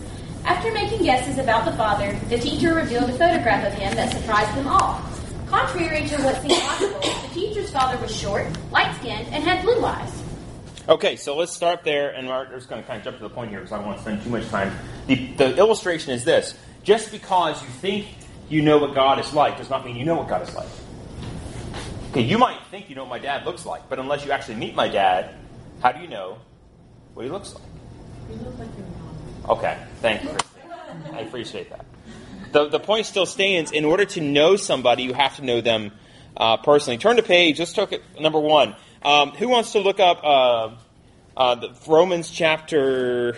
After 0.44 0.70
making 0.70 1.02
guesses 1.02 1.38
about 1.38 1.64
the 1.64 1.72
father, 1.72 2.12
the 2.28 2.38
teacher 2.38 2.74
revealed 2.74 3.10
a 3.10 3.14
photograph 3.14 3.66
of 3.66 3.76
him 3.76 3.92
that 3.96 4.12
surprised 4.12 4.56
them 4.56 4.68
all. 4.68 5.02
Contrary 5.48 6.06
to 6.06 6.22
what 6.22 6.40
seemed 6.40 6.62
logical, 6.62 7.00
the 7.00 7.34
teacher's 7.34 7.72
father 7.72 8.00
was 8.00 8.14
short, 8.14 8.46
light 8.70 8.94
skinned, 9.00 9.26
and 9.32 9.42
had 9.42 9.64
blue 9.64 9.84
eyes. 9.84 10.22
Okay, 10.88 11.16
so 11.16 11.36
let's 11.36 11.52
start 11.52 11.82
there, 11.82 12.10
and 12.10 12.28
we're 12.28 12.48
just 12.54 12.68
going 12.68 12.80
to 12.80 12.86
kind 12.86 12.98
of 12.98 13.04
jump 13.04 13.16
to 13.16 13.24
the 13.24 13.28
point 13.28 13.50
here 13.50 13.58
because 13.58 13.72
I 13.72 13.78
don't 13.78 13.86
want 13.86 13.98
to 13.98 14.02
spend 14.02 14.22
too 14.22 14.30
much 14.30 14.46
time. 14.46 14.72
The, 15.08 15.26
the 15.32 15.56
illustration 15.56 16.12
is 16.12 16.24
this 16.24 16.54
just 16.82 17.10
because 17.10 17.62
you 17.62 17.68
think 17.68 18.06
you 18.48 18.62
know 18.62 18.78
what 18.78 18.94
God 18.94 19.18
is 19.18 19.32
like 19.32 19.58
does 19.58 19.70
not 19.70 19.84
mean 19.84 19.96
you 19.96 20.04
know 20.04 20.14
what 20.14 20.28
God 20.28 20.42
is 20.48 20.54
like. 20.54 20.68
Okay, 22.10 22.22
you 22.22 22.38
might 22.38 22.58
think 22.70 22.88
you 22.88 22.94
know 22.94 23.02
what 23.02 23.10
my 23.10 23.18
dad 23.18 23.44
looks 23.44 23.66
like, 23.66 23.88
but 23.88 23.98
unless 23.98 24.24
you 24.24 24.32
actually 24.32 24.54
meet 24.54 24.74
my 24.74 24.88
dad, 24.88 25.34
how 25.82 25.92
do 25.92 26.00
you 26.00 26.08
know 26.08 26.38
what 27.14 27.24
he 27.24 27.30
looks 27.30 27.54
like? 27.54 27.62
You 28.30 28.36
look 28.44 28.58
like 28.58 28.68
your 28.76 28.86
mom. 28.86 29.58
Okay, 29.58 29.78
thank 30.00 30.24
you. 30.24 30.30
I 31.12 31.20
appreciate 31.20 31.70
that. 31.70 31.84
The, 32.52 32.68
the 32.68 32.80
point 32.80 33.06
still 33.06 33.26
stands. 33.26 33.72
In 33.72 33.84
order 33.84 34.04
to 34.06 34.20
know 34.20 34.56
somebody, 34.56 35.02
you 35.02 35.12
have 35.12 35.36
to 35.36 35.44
know 35.44 35.60
them 35.60 35.92
uh, 36.36 36.56
personally. 36.58 36.98
Turn 36.98 37.16
to 37.16 37.22
page. 37.22 37.58
Let's 37.58 37.76
at 37.76 38.00
number 38.20 38.38
one. 38.38 38.74
Um, 39.02 39.30
who 39.32 39.48
wants 39.48 39.72
to 39.72 39.80
look 39.80 40.00
up 40.00 40.24
uh, 40.24 40.70
uh, 41.36 41.68
Romans 41.86 42.30
chapter 42.30 43.36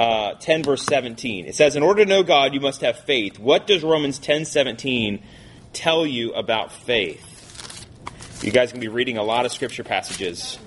uh, 0.00 0.34
10, 0.34 0.62
verse 0.62 0.82
17? 0.86 1.44
It 1.46 1.54
says, 1.54 1.76
In 1.76 1.82
order 1.82 2.04
to 2.04 2.08
know 2.08 2.22
God, 2.22 2.54
you 2.54 2.60
must 2.60 2.80
have 2.80 2.98
faith. 3.00 3.38
What 3.38 3.66
does 3.66 3.82
Romans 3.82 4.18
10, 4.18 4.46
17 4.46 5.22
tell 5.74 6.06
you 6.06 6.32
about 6.32 6.72
faith? 6.72 7.26
You 8.42 8.50
guys 8.50 8.70
can 8.70 8.80
be 8.80 8.88
reading 8.88 9.18
a 9.18 9.22
lot 9.22 9.44
of 9.44 9.52
scripture 9.52 9.84
passages. 9.84 10.58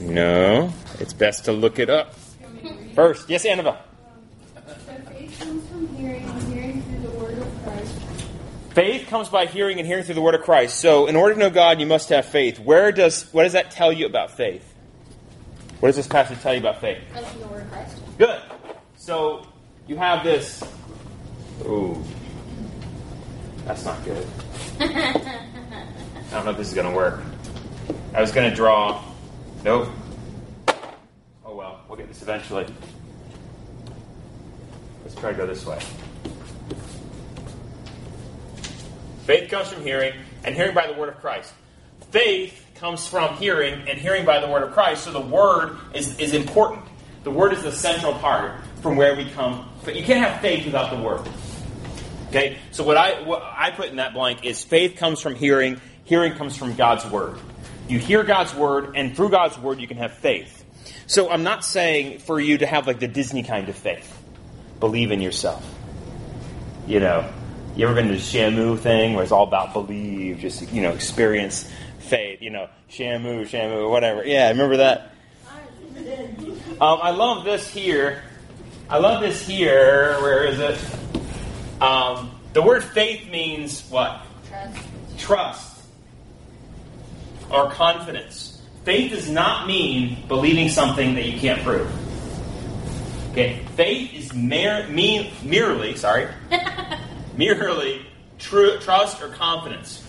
No, 0.00 0.70
it's 1.00 1.14
best 1.14 1.46
to 1.46 1.52
look 1.52 1.78
it 1.78 1.88
up 1.88 2.14
first. 2.94 3.30
Yes, 3.30 3.46
Annabelle. 3.46 3.78
Faith 8.72 9.06
comes 9.08 9.28
by 9.30 9.46
hearing 9.46 9.78
and 9.78 9.86
hearing 9.86 10.02
through 10.02 10.16
the 10.16 10.20
word 10.20 10.34
of 10.34 10.42
Christ. 10.42 10.80
So, 10.80 11.06
in 11.06 11.16
order 11.16 11.34
to 11.34 11.40
know 11.40 11.48
God, 11.48 11.80
you 11.80 11.86
must 11.86 12.10
have 12.10 12.26
faith. 12.26 12.58
Where 12.58 12.92
does 12.92 13.32
what 13.32 13.44
does 13.44 13.52
that 13.54 13.70
tell 13.70 13.92
you 13.92 14.04
about 14.04 14.32
faith? 14.32 14.73
What 15.84 15.88
does 15.88 15.96
this 15.96 16.06
passage 16.06 16.40
tell 16.40 16.54
you 16.54 16.60
about 16.60 16.80
faith? 16.80 16.96
Comes 17.12 17.26
from 17.26 17.40
the 17.42 17.46
word 17.48 17.62
of 17.64 17.70
Christ. 17.70 17.98
Good. 18.16 18.40
So, 18.96 19.46
you 19.86 19.98
have 19.98 20.24
this. 20.24 20.64
Ooh, 21.66 22.02
that's 23.66 23.84
not 23.84 24.02
good. 24.02 24.26
I 24.80 26.30
don't 26.30 26.46
know 26.46 26.52
if 26.52 26.56
this 26.56 26.68
is 26.68 26.74
going 26.74 26.88
to 26.88 26.96
work. 26.96 27.20
I 28.14 28.22
was 28.22 28.32
going 28.32 28.48
to 28.48 28.56
draw. 28.56 29.04
Nope. 29.62 29.90
Oh 31.44 31.54
well, 31.54 31.82
we'll 31.86 31.98
get 31.98 32.08
this 32.08 32.22
eventually. 32.22 32.64
Let's 35.02 35.14
try 35.16 35.32
to 35.32 35.36
go 35.36 35.46
this 35.46 35.66
way. 35.66 35.80
Faith 39.26 39.50
comes 39.50 39.68
from 39.68 39.82
hearing, 39.82 40.14
and 40.44 40.54
hearing 40.54 40.74
by 40.74 40.86
the 40.86 40.94
word 40.94 41.10
of 41.10 41.20
Christ. 41.20 41.52
Faith 42.10 42.63
comes 42.74 43.06
from 43.06 43.36
hearing, 43.36 43.88
and 43.88 43.98
hearing 43.98 44.24
by 44.24 44.40
the 44.40 44.48
word 44.48 44.62
of 44.62 44.72
Christ. 44.72 45.04
So 45.04 45.12
the 45.12 45.20
word 45.20 45.76
is, 45.94 46.18
is 46.18 46.34
important. 46.34 46.84
The 47.22 47.30
word 47.30 47.52
is 47.52 47.62
the 47.62 47.72
central 47.72 48.12
part 48.14 48.60
from 48.82 48.96
where 48.96 49.16
we 49.16 49.30
come. 49.30 49.68
But 49.84 49.96
you 49.96 50.02
can't 50.02 50.20
have 50.20 50.40
faith 50.40 50.64
without 50.64 50.90
the 50.90 51.02
word. 51.02 51.26
Okay? 52.28 52.58
So 52.72 52.84
what 52.84 52.96
I 52.96 53.22
what 53.22 53.42
I 53.42 53.70
put 53.70 53.88
in 53.88 53.96
that 53.96 54.12
blank 54.12 54.44
is 54.44 54.62
faith 54.62 54.96
comes 54.96 55.20
from 55.20 55.34
hearing, 55.34 55.80
hearing 56.04 56.34
comes 56.34 56.56
from 56.56 56.74
God's 56.74 57.06
word. 57.06 57.38
You 57.88 57.98
hear 57.98 58.24
God's 58.24 58.54
word, 58.54 58.96
and 58.96 59.14
through 59.14 59.30
God's 59.30 59.58
word 59.58 59.80
you 59.80 59.86
can 59.86 59.98
have 59.98 60.14
faith. 60.14 60.64
So 61.06 61.30
I'm 61.30 61.42
not 61.42 61.64
saying 61.64 62.18
for 62.18 62.40
you 62.40 62.58
to 62.58 62.66
have 62.66 62.86
like 62.86 62.98
the 62.98 63.08
Disney 63.08 63.42
kind 63.42 63.68
of 63.68 63.76
faith. 63.76 64.10
Believe 64.80 65.12
in 65.12 65.20
yourself. 65.20 65.64
You 66.86 67.00
know, 67.00 67.30
you 67.76 67.86
ever 67.86 67.94
been 67.94 68.08
to 68.08 68.14
the 68.14 68.18
Shamu 68.18 68.78
thing 68.78 69.14
where 69.14 69.22
it's 69.22 69.32
all 69.32 69.44
about 69.44 69.72
believe, 69.72 70.38
just 70.38 70.70
you 70.72 70.82
know, 70.82 70.90
experience 70.90 71.70
faith. 72.04 72.42
You 72.42 72.50
know, 72.50 72.68
Shamu, 72.90 73.42
Shamu, 73.42 73.90
whatever. 73.90 74.24
Yeah, 74.24 74.46
I 74.46 74.50
remember 74.50 74.78
that. 74.78 75.10
Um, 76.80 76.98
I 77.02 77.10
love 77.10 77.44
this 77.44 77.68
here. 77.68 78.22
I 78.88 78.98
love 78.98 79.22
this 79.22 79.46
here. 79.46 80.16
Where 80.20 80.44
is 80.44 80.58
it? 80.58 80.78
Um, 81.80 82.30
the 82.52 82.62
word 82.62 82.84
faith 82.84 83.30
means 83.30 83.82
what? 83.90 84.20
Trust. 84.48 84.78
Trust 85.18 85.74
or 87.50 87.70
confidence. 87.70 88.60
Faith 88.84 89.12
does 89.12 89.30
not 89.30 89.66
mean 89.66 90.22
believing 90.28 90.68
something 90.68 91.14
that 91.14 91.24
you 91.24 91.38
can't 91.38 91.62
prove. 91.62 91.90
Okay, 93.30 93.64
faith 93.74 94.12
is 94.14 94.32
mer- 94.34 94.86
me- 94.88 95.32
merely, 95.42 95.96
sorry, 95.96 96.28
merely 97.36 98.06
true 98.38 98.78
trust 98.78 99.22
or 99.22 99.28
confidence. 99.28 100.03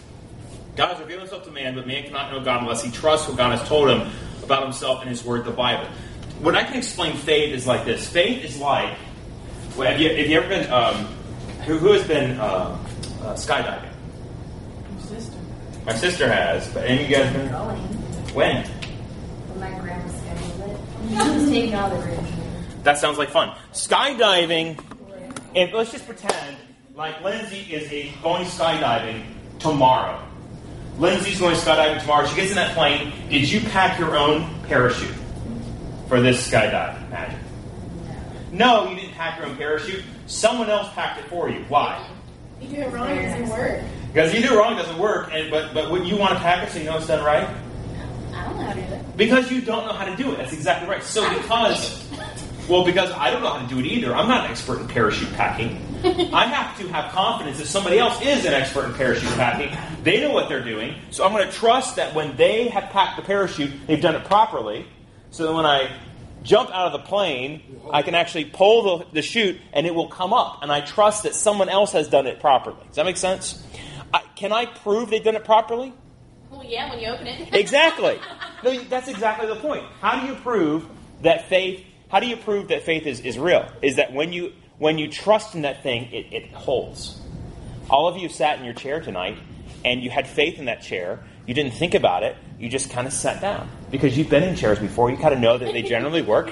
God 0.75 0.89
has 0.89 0.99
revealed 0.99 1.21
himself 1.21 1.45
to 1.45 1.51
man, 1.51 1.75
but 1.75 1.87
man 1.87 2.03
cannot 2.03 2.31
know 2.31 2.41
God 2.43 2.61
unless 2.61 2.83
he 2.83 2.91
trusts 2.91 3.27
what 3.27 3.37
God 3.37 3.57
has 3.57 3.67
told 3.67 3.89
him 3.89 4.09
about 4.43 4.63
himself 4.63 5.01
in 5.01 5.07
his 5.07 5.23
word, 5.23 5.45
the 5.45 5.51
Bible. 5.51 5.87
What 6.41 6.55
I 6.55 6.63
can 6.63 6.75
explain 6.75 7.15
faith 7.15 7.53
is 7.53 7.65
like 7.65 7.85
this. 7.85 8.07
Faith 8.07 8.43
is 8.43 8.59
like, 8.59 8.93
well, 9.77 9.89
have, 9.89 10.01
you, 10.01 10.09
have 10.09 10.27
you 10.27 10.37
ever 10.37 10.49
been, 10.49 10.71
um, 10.71 11.05
who, 11.65 11.77
who 11.77 11.93
has 11.93 12.05
been 12.05 12.39
uh, 12.39 12.43
uh, 12.43 13.33
skydiving? 13.35 13.89
My 14.91 15.01
sister. 15.01 15.37
My 15.85 15.95
sister 15.95 16.27
has, 16.27 16.67
but 16.73 16.83
any 16.85 17.03
of 17.03 17.09
you 17.09 17.15
guys 17.15 17.33
been? 17.33 17.49
Going. 17.49 17.77
When? 18.33 18.65
When 18.65 19.59
my 19.59 19.79
grandma 19.79 20.09
scheduled 20.09 20.71
it. 20.71 21.39
She's 21.39 21.49
taking 21.49 21.75
all 21.75 21.89
the 21.89 22.05
rooms. 22.05 22.29
That 22.83 22.97
sounds 22.97 23.17
like 23.17 23.29
fun. 23.29 23.55
Skydiving, 23.71 24.77
and 25.55 25.73
let's 25.73 25.91
just 25.91 26.05
pretend 26.05 26.57
like 26.95 27.21
Lindsay 27.23 27.61
is 27.73 27.91
a, 27.91 28.11
going 28.21 28.45
skydiving 28.45 29.23
tomorrow. 29.59 30.24
Lindsay's 30.97 31.39
going 31.39 31.55
skydiving 31.55 31.99
tomorrow. 32.01 32.25
She 32.27 32.35
gets 32.35 32.51
in 32.51 32.55
that 32.55 32.73
plane. 32.73 33.11
Did 33.29 33.49
you 33.49 33.59
pack 33.69 33.99
your 33.99 34.15
own 34.15 34.61
parachute 34.63 35.15
for 36.07 36.21
this 36.21 36.49
skydive? 36.49 37.05
Imagine. 37.07 37.39
No, 38.51 38.89
you 38.89 38.95
didn't 38.95 39.13
pack 39.13 39.37
your 39.37 39.47
own 39.47 39.57
parachute. 39.57 40.03
Someone 40.27 40.69
else 40.69 40.91
packed 40.93 41.19
it 41.19 41.25
for 41.27 41.49
you. 41.49 41.65
Why? 41.67 42.09
You 42.61 42.69
do 42.69 42.75
it 42.77 42.93
wrong, 42.93 43.09
it 43.09 43.23
doesn't 43.23 43.49
work. 43.49 43.81
Because 44.13 44.33
you 44.33 44.41
do 44.41 44.53
it 44.53 44.57
wrong, 44.57 44.73
it 44.73 44.77
doesn't 44.77 44.97
work. 44.97 45.29
And 45.33 45.51
but 45.51 45.73
but 45.73 45.91
wouldn't 45.91 46.09
you 46.09 46.17
want 46.17 46.33
to 46.33 46.39
pack 46.39 46.65
it 46.65 46.71
so 46.71 46.79
you 46.79 46.85
know 46.85 46.97
it's 46.97 47.07
done 47.07 47.23
right? 47.23 47.49
I 48.33 48.45
don't 48.45 48.57
know 48.57 48.63
how 48.63 48.73
to 48.73 48.81
do 48.81 48.93
it. 48.93 49.17
Because 49.17 49.51
you 49.51 49.61
don't 49.61 49.85
know 49.85 49.93
how 49.93 50.05
to 50.05 50.15
do 50.15 50.31
it. 50.31 50.37
That's 50.37 50.53
exactly 50.53 50.87
right. 50.87 51.03
So 51.03 51.27
because 51.35 52.07
well, 52.69 52.85
because 52.85 53.11
I 53.11 53.29
don't 53.29 53.43
know 53.43 53.49
how 53.51 53.61
to 53.61 53.67
do 53.67 53.79
it 53.79 53.85
either. 53.85 54.15
I'm 54.15 54.27
not 54.27 54.45
an 54.45 54.51
expert 54.51 54.79
in 54.79 54.87
parachute 54.87 55.33
packing. 55.33 55.84
I 56.03 56.45
have 56.47 56.77
to 56.79 56.87
have 56.89 57.11
confidence 57.11 57.57
that 57.57 57.67
somebody 57.67 57.99
else 57.99 58.21
is 58.21 58.45
an 58.45 58.53
expert 58.53 58.85
in 58.85 58.93
parachute 58.93 59.29
packing. 59.31 59.75
They 60.03 60.21
know 60.21 60.31
what 60.31 60.49
they're 60.49 60.63
doing. 60.63 60.95
So 61.11 61.25
I'm 61.25 61.31
going 61.31 61.45
to 61.45 61.51
trust 61.53 61.95
that 61.95 62.13
when 62.13 62.35
they 62.37 62.67
have 62.69 62.89
packed 62.91 63.17
the 63.17 63.23
parachute, 63.23 63.71
they've 63.87 64.01
done 64.01 64.15
it 64.15 64.25
properly. 64.25 64.85
So 65.31 65.47
that 65.47 65.53
when 65.53 65.65
I 65.65 65.91
jump 66.43 66.69
out 66.69 66.87
of 66.87 66.93
the 66.93 67.07
plane, 67.07 67.79
I 67.91 68.01
can 68.01 68.15
actually 68.15 68.45
pull 68.45 68.99
the, 68.99 69.05
the 69.13 69.21
chute 69.21 69.59
and 69.73 69.85
it 69.85 69.93
will 69.93 70.07
come 70.07 70.31
up. 70.33 70.59
And 70.61 70.71
I 70.71 70.81
trust 70.81 71.23
that 71.23 71.35
someone 71.35 71.69
else 71.69 71.91
has 71.93 72.07
done 72.07 72.27
it 72.27 72.39
properly. 72.39 72.77
Does 72.87 72.95
that 72.95 73.05
make 73.05 73.17
sense? 73.17 73.61
I, 74.13 74.21
can 74.35 74.53
I 74.53 74.65
prove 74.65 75.09
they've 75.09 75.23
done 75.23 75.35
it 75.35 75.43
properly? 75.43 75.93
Well, 76.51 76.63
yeah, 76.63 76.89
when 76.89 76.99
you 76.99 77.09
open 77.09 77.27
it. 77.27 77.53
Exactly. 77.53 78.19
No, 78.63 78.79
that's 78.83 79.07
exactly 79.07 79.47
the 79.47 79.55
point. 79.55 79.83
How 79.99 80.19
do 80.19 80.27
you 80.27 80.35
prove 80.35 80.85
that 81.21 81.49
faith? 81.49 81.83
How 82.09 82.19
do 82.19 82.27
you 82.27 82.37
prove 82.37 82.69
that 82.69 82.83
faith 82.83 83.05
is, 83.05 83.19
is 83.19 83.37
real? 83.37 83.67
Is 83.81 83.97
that 83.97 84.13
when 84.13 84.31
you 84.31 84.53
when 84.77 84.97
you 84.97 85.09
trust 85.09 85.55
in 85.55 85.61
that 85.61 85.83
thing, 85.83 86.11
it, 86.11 86.33
it 86.33 86.51
holds. 86.51 87.19
All 87.89 88.07
of 88.07 88.17
you 88.17 88.29
sat 88.29 88.59
in 88.59 88.65
your 88.65 88.73
chair 88.73 88.99
tonight, 88.99 89.37
and 89.83 90.01
you 90.01 90.09
had 90.09 90.27
faith 90.27 90.57
in 90.57 90.65
that 90.65 90.81
chair. 90.81 91.23
You 91.45 91.53
didn't 91.53 91.73
think 91.73 91.93
about 91.93 92.23
it. 92.23 92.35
You 92.59 92.69
just 92.69 92.89
kind 92.89 93.05
of 93.05 93.13
sat 93.13 93.41
down 93.41 93.69
because 93.91 94.17
you've 94.17 94.29
been 94.29 94.43
in 94.43 94.55
chairs 94.55 94.79
before. 94.79 95.11
You 95.11 95.17
kind 95.17 95.33
of 95.33 95.39
know 95.39 95.57
that 95.57 95.71
they 95.71 95.83
generally 95.83 96.21
work. 96.21 96.51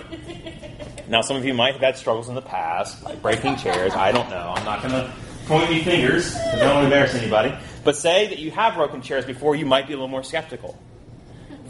Now, 1.08 1.22
some 1.22 1.36
of 1.36 1.46
you 1.46 1.54
might 1.54 1.74
have 1.74 1.82
had 1.82 1.98
struggles 1.98 2.30
in 2.30 2.36
the 2.36 2.42
past, 2.42 3.04
like 3.04 3.22
breaking 3.22 3.58
chairs. 3.58 3.94
I 3.94 4.12
don't 4.12 4.30
know. 4.30 4.54
I'm 4.56 4.64
not 4.64 4.82
going 4.82 4.94
to 4.94 5.12
point 5.48 5.70
any 5.70 5.84
fingers. 5.84 6.36
I 6.36 6.58
don't 6.58 6.76
want 6.76 6.80
to 6.80 6.84
embarrass 6.86 7.16
anybody. 7.16 7.54
But 7.84 7.98
say 7.98 8.28
that 8.28 8.40
you 8.40 8.52
have 8.52 8.76
broken 8.76 9.02
chairs 9.02 9.26
before, 9.26 9.56
you 9.56 9.66
might 9.66 9.88
be 9.88 9.94
a 9.94 9.96
little 9.98 10.08
more 10.08 10.24
skeptical. 10.24 10.80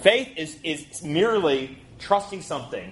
Faith 0.01 0.29
is, 0.37 0.59
is 0.63 1.01
merely 1.01 1.77
trusting 1.97 2.41
something. 2.41 2.91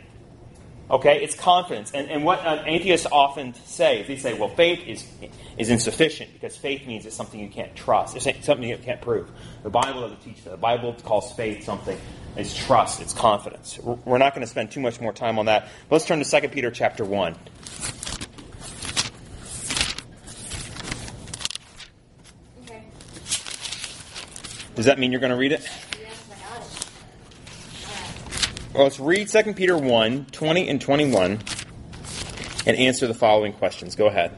Okay, 0.92 1.24
it's 1.24 1.36
confidence. 1.36 1.92
And, 1.92 2.10
and 2.12 2.26
what 2.26 2.46
uh, 2.46 2.64
atheists 2.66 3.08
often 3.10 3.54
say 3.54 4.02
is 4.02 4.08
they 4.08 4.18
say, 4.18 4.34
well, 4.38 4.50
faith 4.50 4.86
is, 4.86 5.08
is 5.58 5.70
insufficient 5.70 6.34
because 6.34 6.58
faith 6.58 6.86
means 6.86 7.06
it's 7.06 7.16
something 7.16 7.40
you 7.40 7.48
can't 7.48 7.74
trust. 7.78 8.18
It's 8.18 8.46
something 8.46 8.68
you 8.68 8.78
can't 8.78 9.00
prove. 9.00 9.32
The 9.64 9.70
Bible 9.70 10.02
doesn't 10.02 10.22
teach 10.22 10.44
that. 10.44 10.50
The 10.50 10.58
Bible 10.58 10.94
calls 11.02 11.32
faith 11.32 11.64
something. 11.64 11.98
It's 12.36 12.54
trust. 12.54 13.02
It's 13.02 13.14
confidence. 13.14 13.80
We're 13.80 14.18
not 14.18 14.36
going 14.36 14.46
to 14.46 14.52
spend 14.52 14.72
too 14.72 14.82
much 14.82 15.00
more 15.00 15.14
time 15.14 15.40
on 15.40 15.46
that. 15.46 15.70
But 15.88 15.96
let's 15.96 16.06
turn 16.06 16.22
to 16.22 16.42
2 16.42 16.50
Peter 16.50 16.72
chapter 16.72 17.06
1. 17.06 17.36
Okay. 22.64 22.84
Does 24.76 24.86
that 24.86 25.00
mean 25.00 25.14
you're 25.14 25.22
going 25.22 25.32
to 25.32 25.38
read 25.38 25.54
it? 25.54 25.62
Yes, 26.02 26.30
I 26.30 26.58
got 26.58 26.66
it. 26.66 26.88
Well, 28.74 28.84
let's 28.84 29.02
read 29.02 29.28
2 29.28 29.54
Peter 29.54 29.78
1, 29.78 30.28
20 30.32 30.70
and 30.70 30.80
21, 30.80 31.40
and 32.66 32.78
answer 32.78 33.06
the 33.06 33.14
following 33.14 33.52
questions. 33.52 33.98
Go 33.98 34.08
ahead. 34.08 34.32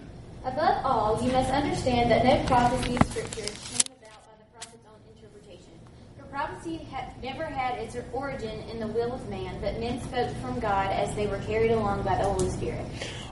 Above 0.44 0.84
all, 0.84 1.22
you 1.22 1.32
must 1.32 1.52
understand 1.52 2.10
that 2.10 2.26
no 2.26 2.44
prophecy 2.48 2.96
of 2.96 3.04
Scripture 3.12 3.42
came 3.42 3.96
about 4.02 4.26
by 4.26 4.34
the 4.40 4.46
prophet's 4.52 4.84
own 4.88 5.00
interpretation. 5.16 5.72
For 6.18 6.24
prophecy 6.26 6.78
had 6.78 7.14
never 7.22 7.46
had 7.46 7.78
its 7.78 7.96
origin 8.12 8.60
in 8.72 8.80
the 8.80 8.88
will 8.88 9.14
of 9.14 9.30
man, 9.30 9.62
but 9.62 9.80
men 9.80 10.02
spoke 10.02 10.36
from 10.38 10.60
God 10.60 10.92
as 10.92 11.14
they 11.16 11.28
were 11.28 11.40
carried 11.46 11.70
along 11.70 12.02
by 12.02 12.18
the 12.18 12.24
Holy 12.24 12.50
Spirit. 12.50 12.88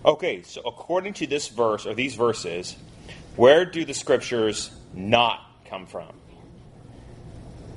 Okay, 0.06 0.44
so 0.44 0.62
according 0.68 1.14
to 1.14 1.26
this 1.26 1.48
verse, 1.48 1.88
or 1.88 1.96
these 1.96 2.14
verses, 2.14 2.76
where 3.36 3.66
do 3.66 3.86
the 3.86 3.96
scriptures 3.96 4.70
not 4.94 5.40
come 5.66 5.88
from? 5.88 6.14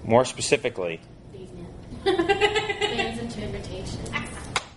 More 0.05 0.27
specifically, 0.27 1.01
These 1.33 1.49
men. 1.53 1.71
Interpretation. 3.37 4.01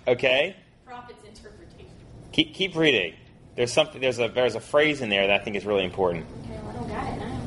okay? 0.07 0.55
Prophet's 0.85 1.23
interpretation. 1.23 1.91
Keep, 2.31 2.53
keep 2.53 2.75
reading. 2.75 3.13
There's 3.55 3.73
something. 3.73 3.99
There's 3.99 4.19
a 4.19 4.27
there's 4.29 4.53
a 4.53 4.59
phrase 4.59 5.01
in 5.01 5.09
there 5.09 5.25
that 5.25 5.41
I 5.41 5.43
think 5.43 5.55
is 5.55 5.65
really 5.65 5.83
important. 5.83 6.25
Okay, 6.43 6.59
well, 6.61 6.69
I 6.69 6.73
don't 6.73 6.87
got 6.87 7.07
it 7.07 7.19
now. 7.19 7.41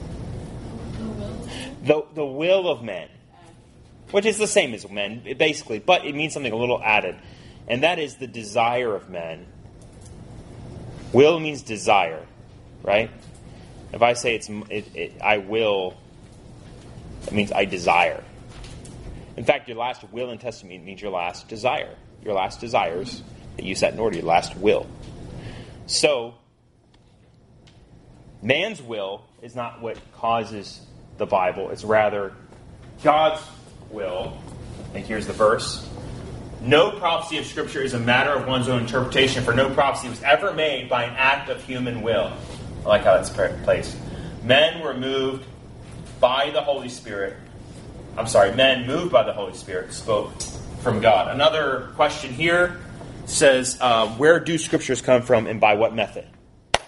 The 1.85 2.15
the 2.15 2.27
will 2.27 2.69
of 2.69 2.83
men, 2.83 3.09
which 4.11 4.27
is 4.27 4.37
the 4.37 4.49
same 4.49 4.75
as 4.75 4.89
men 4.91 5.23
basically, 5.39 5.79
but 5.79 6.05
it 6.05 6.17
means 6.17 6.35
something 6.35 6.53
a 6.53 6.57
little 6.57 6.83
added, 6.83 7.15
and 7.69 7.85
that 7.85 8.01
is 8.01 8.17
the 8.17 8.27
desire 8.27 8.95
of 8.95 9.09
men. 9.09 9.47
Will 11.13 11.39
means 11.39 11.63
desire, 11.63 12.27
right? 12.83 13.11
If 13.93 14.03
I 14.03 14.15
say 14.15 14.35
it's 14.35 14.49
it, 14.49 14.97
it, 14.97 15.23
I 15.23 15.39
will, 15.39 15.97
that 17.23 17.35
means 17.35 17.53
I 17.53 17.65
desire. 17.67 18.25
In 19.41 19.47
fact, 19.47 19.69
your 19.69 19.79
last 19.79 20.05
will 20.13 20.29
and 20.29 20.39
testament 20.39 20.85
means 20.85 21.01
your 21.01 21.13
last 21.13 21.49
desire. 21.49 21.97
Your 22.23 22.35
last 22.35 22.61
desires 22.61 23.23
that 23.57 23.65
you 23.65 23.75
set 23.75 23.95
in 23.95 23.99
order, 23.99 24.19
your 24.19 24.27
last 24.27 24.55
will. 24.55 24.87
So, 25.87 26.35
man's 28.43 28.83
will 28.83 29.25
is 29.41 29.57
not 29.57 29.81
what 29.81 29.97
causes 30.13 30.85
the 31.17 31.25
Bible, 31.25 31.71
it's 31.71 31.85
rather 31.85 32.35
God's 33.03 33.41
will. 33.91 34.37
And 34.93 35.07
here's 35.07 35.27
the 35.27 35.33
verse 35.33 35.89
No 36.61 36.91
prophecy 36.99 37.39
of 37.39 37.47
Scripture 37.47 37.83
is 37.83 37.95
a 37.95 37.99
matter 37.99 38.33
of 38.33 38.47
one's 38.47 38.69
own 38.69 38.83
interpretation, 38.83 39.43
for 39.43 39.55
no 39.55 39.71
prophecy 39.71 40.11
was 40.11 40.23
ever 40.23 40.53
made 40.53 40.91
by 40.91 41.05
an 41.05 41.15
act 41.17 41.49
of 41.49 41.65
human 41.65 42.03
will. 42.03 42.31
I 42.85 42.89
like 42.89 43.05
how 43.05 43.15
that's 43.15 43.31
placed. 43.31 43.97
Men 44.45 44.83
were 44.83 44.93
moved 44.93 45.47
by 46.21 46.51
the 46.51 46.61
Holy 46.61 46.91
Spirit. 46.91 47.39
I'm 48.21 48.27
sorry, 48.27 48.55
men 48.55 48.87
moved 48.87 49.11
by 49.11 49.23
the 49.23 49.33
Holy 49.33 49.55
Spirit 49.55 49.95
spoke 49.95 50.31
from 50.83 51.01
God. 51.01 51.35
Another 51.35 51.89
question 51.95 52.31
here 52.31 52.79
says, 53.25 53.79
uh, 53.81 54.09
Where 54.09 54.39
do 54.39 54.59
Scriptures 54.59 55.01
come 55.01 55.23
from 55.23 55.47
and 55.47 55.59
by 55.59 55.73
what 55.73 55.95
method? 55.95 56.27
God 56.75 56.83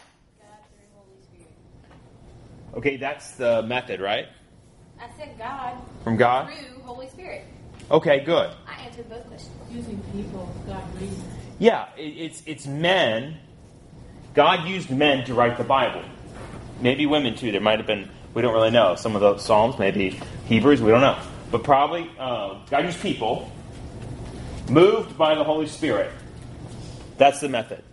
through 0.45 0.85
Holy 0.95 1.23
Spirit. 1.23 1.53
Okay, 2.77 2.97
that's 2.99 3.31
the 3.37 3.63
method, 3.63 4.03
right? 4.03 4.27
I 5.01 5.09
said 5.17 5.39
God 5.39 5.79
From 6.05 6.19
God? 6.19 6.53
through 6.53 6.83
Holy 6.83 7.09
Spirit. 7.09 7.47
Okay, 7.91 8.21
good. 8.21 8.51
I 8.67 8.75
answered 8.83 9.09
both 9.09 9.27
questions. 9.27 9.57
Using 9.71 10.03
people, 10.13 10.55
God 10.67 10.85
reason. 11.01 11.25
Yeah, 11.59 11.87
it, 11.97 12.03
it's 12.03 12.43
it's 12.45 12.67
men. 12.67 13.39
God 14.35 14.69
used 14.69 14.91
men 14.91 15.25
to 15.25 15.33
write 15.33 15.57
the 15.57 15.65
Bible. 15.65 16.03
Maybe 16.83 17.07
women 17.07 17.35
too. 17.35 17.53
There 17.53 17.61
might 17.63 17.79
have 17.79 17.87
been. 17.87 18.11
We 18.35 18.43
don't 18.43 18.55
really 18.55 18.71
know. 18.71 18.95
Some 18.97 19.15
of 19.15 19.21
the 19.21 19.39
Psalms, 19.39 19.79
maybe 19.79 20.21
Hebrews. 20.47 20.81
We 20.81 20.91
don't 20.91 21.01
know. 21.01 21.19
But 21.51 21.65
probably 21.65 22.11
uh, 22.19 22.59
God 22.71 22.85
used 22.85 23.01
people, 23.01 23.53
moved 24.69 25.19
by 25.19 25.35
the 25.35 25.45
Holy 25.45 25.67
Spirit. 25.67 26.11
That's 27.19 27.41
the 27.41 27.49
method. 27.49 27.85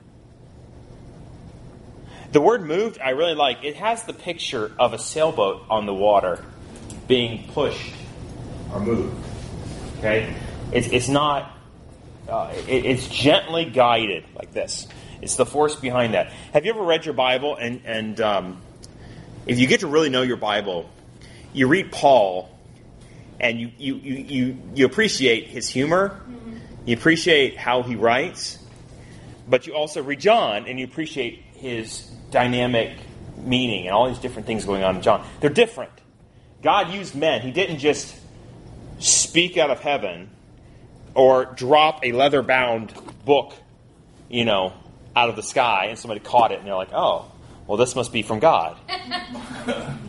The 2.31 2.41
word 2.41 2.63
moved, 2.63 3.00
I 3.03 3.10
really 3.12 3.34
like. 3.34 3.63
It 3.63 3.75
has 3.77 4.03
the 4.03 4.13
picture 4.13 4.72
of 4.79 4.93
a 4.93 5.00
sailboat 5.00 5.65
on 5.69 5.86
the 5.88 5.93
water 5.93 6.43
being 7.08 7.48
pushed 7.51 7.93
or 8.72 8.79
moved. 8.79 9.15
Okay? 9.98 10.36
It's, 10.72 10.88
it's 10.88 11.10
not, 11.10 11.51
uh, 12.29 12.53
it, 12.67 12.86
it's 12.86 13.08
gently 13.08 13.65
guided 13.65 14.25
like 14.36 14.53
this. 14.53 14.88
It's 15.22 15.36
the 15.36 15.46
force 15.46 15.75
behind 15.75 16.13
that. 16.13 16.31
Have 16.53 16.65
you 16.65 16.72
ever 16.72 16.84
read 16.84 17.03
your 17.03 17.15
Bible 17.15 17.55
and, 17.55 17.81
and 17.84 18.22
um, 18.22 18.62
if 19.50 19.60
you 19.60 19.65
get 19.65 19.79
to 19.79 19.88
really 19.88 20.10
know 20.10 20.22
your 20.22 20.38
Bible, 20.38 20.88
you 21.53 21.68
read 21.68 21.91
Paul 21.91 22.50
and 23.39 23.60
you, 23.60 23.72
you, 23.77 23.96
you, 23.96 24.15
you, 24.15 24.58
you 24.75 24.86
appreciate 24.86 25.48
his 25.48 25.68
humor, 25.68 26.10
mm-hmm. 26.10 26.58
you 26.86 26.96
appreciate 26.96 27.58
how 27.58 27.82
he 27.82 27.96
writes, 27.96 28.60
but 29.48 29.65
you 29.65 29.74
also 29.74 30.03
read 30.03 30.20
John 30.20 30.68
and 30.68 30.79
you 30.79 30.86
appreciate 30.86 31.44
his 31.53 32.01
dynamic 32.29 32.96
meaning 33.38 33.88
and 33.88 33.96
all 33.96 34.08
these 34.08 34.20
different 34.20 34.46
things 34.46 34.65
going 34.65 34.84
on 34.84 34.98
in 34.98 35.01
John. 35.01 35.25
They're 35.39 35.50
different. 35.50 35.94
God 36.62 36.94
used 36.94 37.15
men. 37.15 37.41
He 37.41 37.51
didn't 37.51 37.79
just 37.79 38.15
speak 39.00 39.58
out 39.58 39.72
of 39.72 39.79
heaven 39.79 40.29
or 41.15 41.46
drop 41.46 42.01
a 42.03 42.12
leather 42.12 42.44
bound 42.44 42.94
book, 43.25 43.56
you 44.29 44.46
know, 44.46 44.74
out 45.15 45.29
of 45.29 45.36
the 45.36 45.44
sky 45.44 45.88
and 45.89 45.98
somebody 45.98 46.20
caught 46.20 46.51
it 46.51 46.60
and 46.60 46.68
they're 46.68 46.75
like, 46.75 46.94
oh, 46.94 47.32
well, 47.70 47.78
this 47.78 47.96
must 47.96 48.12
be 48.12 48.24
from 48.24 48.40
God. 48.40 48.80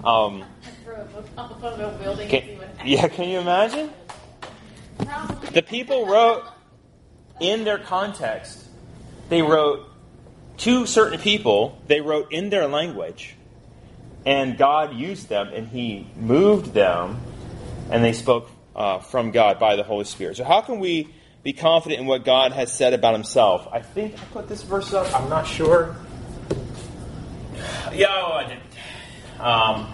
um, 0.03 0.47
Throw 0.83 0.95
a 0.95 1.05
book 1.05 1.27
off 1.37 1.63
of 1.63 1.79
a 1.79 1.99
building 2.03 2.27
can, 2.27 2.41
and 2.41 2.49
see 2.49 2.57
what 2.57 2.69
happens. 2.69 2.91
yeah, 2.91 3.09
can 3.09 3.29
you 3.29 3.39
imagine? 3.39 3.91
The 5.53 5.61
people 5.61 6.07
wrote 6.07 6.45
in 7.39 7.65
their 7.65 7.77
context, 7.77 8.67
they 9.29 9.43
wrote 9.43 9.87
to 10.59 10.87
certain 10.87 11.21
people, 11.21 11.79
they 11.87 12.01
wrote 12.01 12.33
in 12.33 12.49
their 12.49 12.67
language, 12.67 13.37
and 14.25 14.57
God 14.57 14.95
used 14.95 15.29
them 15.29 15.49
and 15.49 15.69
He 15.69 16.07
moved 16.17 16.73
them, 16.73 17.21
and 17.91 18.03
they 18.03 18.15
spoke 18.15 18.49
uh, 18.75 19.01
from 19.01 19.33
God 19.33 19.59
by 19.59 19.77
the 19.77 19.83
Holy 19.83 20.07
Spirit. 20.07 20.39
So, 20.39 20.45
how 20.45 20.63
can 20.63 20.79
we 20.81 21.13
be 21.43 21.53
confident 21.53 22.01
in 22.01 22.07
what 22.07 22.25
God 22.25 22.53
has 22.53 22.73
said 22.73 22.95
about 22.95 23.13
Himself? 23.13 23.69
I 23.71 23.83
think 23.83 24.15
I 24.15 24.25
put 24.33 24.49
this 24.49 24.63
verse 24.63 24.95
up, 24.95 25.15
I'm 25.15 25.29
not 25.29 25.47
sure. 25.47 25.95
Yeah, 27.93 28.07
oh, 28.11 28.33
I 28.33 28.47
did. 28.47 28.61
Um, 29.41 29.85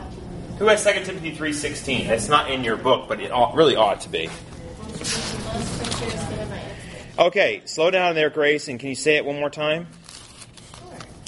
who 0.58 0.66
has 0.66 0.84
2 0.84 1.04
Timothy 1.04 1.34
3.16? 1.34 2.08
It's 2.08 2.28
not 2.28 2.50
in 2.50 2.64
your 2.64 2.76
book, 2.76 3.08
but 3.08 3.20
it 3.20 3.30
ought, 3.30 3.54
really 3.54 3.76
ought 3.76 4.00
to 4.02 4.08
be. 4.08 4.28
Okay, 7.18 7.62
slow 7.64 7.90
down 7.90 8.14
there, 8.14 8.30
Grace, 8.30 8.68
and 8.68 8.78
can 8.78 8.90
you 8.90 8.94
say 8.94 9.16
it 9.16 9.24
one 9.24 9.36
more 9.36 9.50
time? 9.50 9.86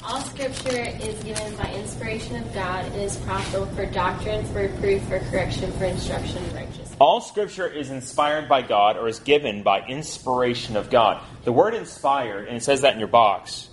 All 0.03 0.21
scripture 0.21 0.81
is 1.01 1.23
given 1.23 1.55
by 1.55 1.71
inspiration 1.73 2.35
of 2.37 2.53
God 2.53 2.85
and 2.85 2.95
is 2.95 3.17
profitable 3.17 3.67
for 3.67 3.85
doctrine, 3.85 4.43
for 4.45 4.61
reproof, 4.61 5.03
for 5.03 5.19
correction, 5.19 5.71
for 5.73 5.85
instruction 5.85 6.43
in 6.43 6.55
righteousness. 6.55 6.95
All 6.99 7.21
scripture 7.21 7.67
is 7.67 7.91
inspired 7.91 8.49
by 8.49 8.63
God 8.63 8.97
or 8.97 9.07
is 9.07 9.19
given 9.19 9.61
by 9.61 9.85
inspiration 9.85 10.77
of 10.77 10.89
God. 10.89 11.21
The 11.43 11.51
word 11.51 11.75
inspired, 11.75 12.47
and 12.47 12.57
it 12.57 12.63
says 12.63 12.81
that 12.81 12.93
in 12.93 12.99
your 12.99 13.07
box, 13.07 13.68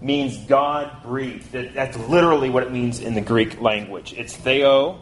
means 0.00 0.36
God 0.46 1.02
breathed. 1.02 1.52
That- 1.52 1.74
That's 1.74 1.96
literally 1.96 2.50
what 2.50 2.62
it 2.62 2.72
means 2.72 3.00
in 3.00 3.14
the 3.14 3.20
Greek 3.20 3.60
language. 3.60 4.14
It's 4.16 4.34
theo. 4.36 5.00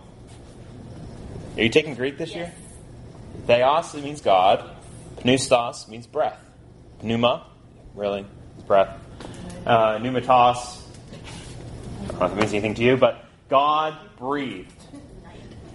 Are 1.56 1.62
you 1.62 1.68
taking 1.68 1.94
Greek 1.94 2.18
this 2.18 2.34
year? 2.34 2.52
Theos, 3.46 3.94
it 3.94 4.04
means 4.04 4.20
God. 4.20 4.64
Pneustos 5.22 5.88
means 5.88 6.06
breath. 6.06 6.38
Pneuma, 7.02 7.46
really, 7.94 8.26
it's 8.56 8.64
breath. 8.66 8.98
Uh, 9.66 9.98
pneumatos, 9.98 10.80
I 12.04 12.06
don't 12.06 12.20
know 12.20 12.26
if 12.26 12.32
it 12.32 12.36
means 12.36 12.52
anything 12.52 12.74
to 12.74 12.82
you, 12.82 12.96
but 12.96 13.24
God 13.48 13.96
breathed. 14.18 14.72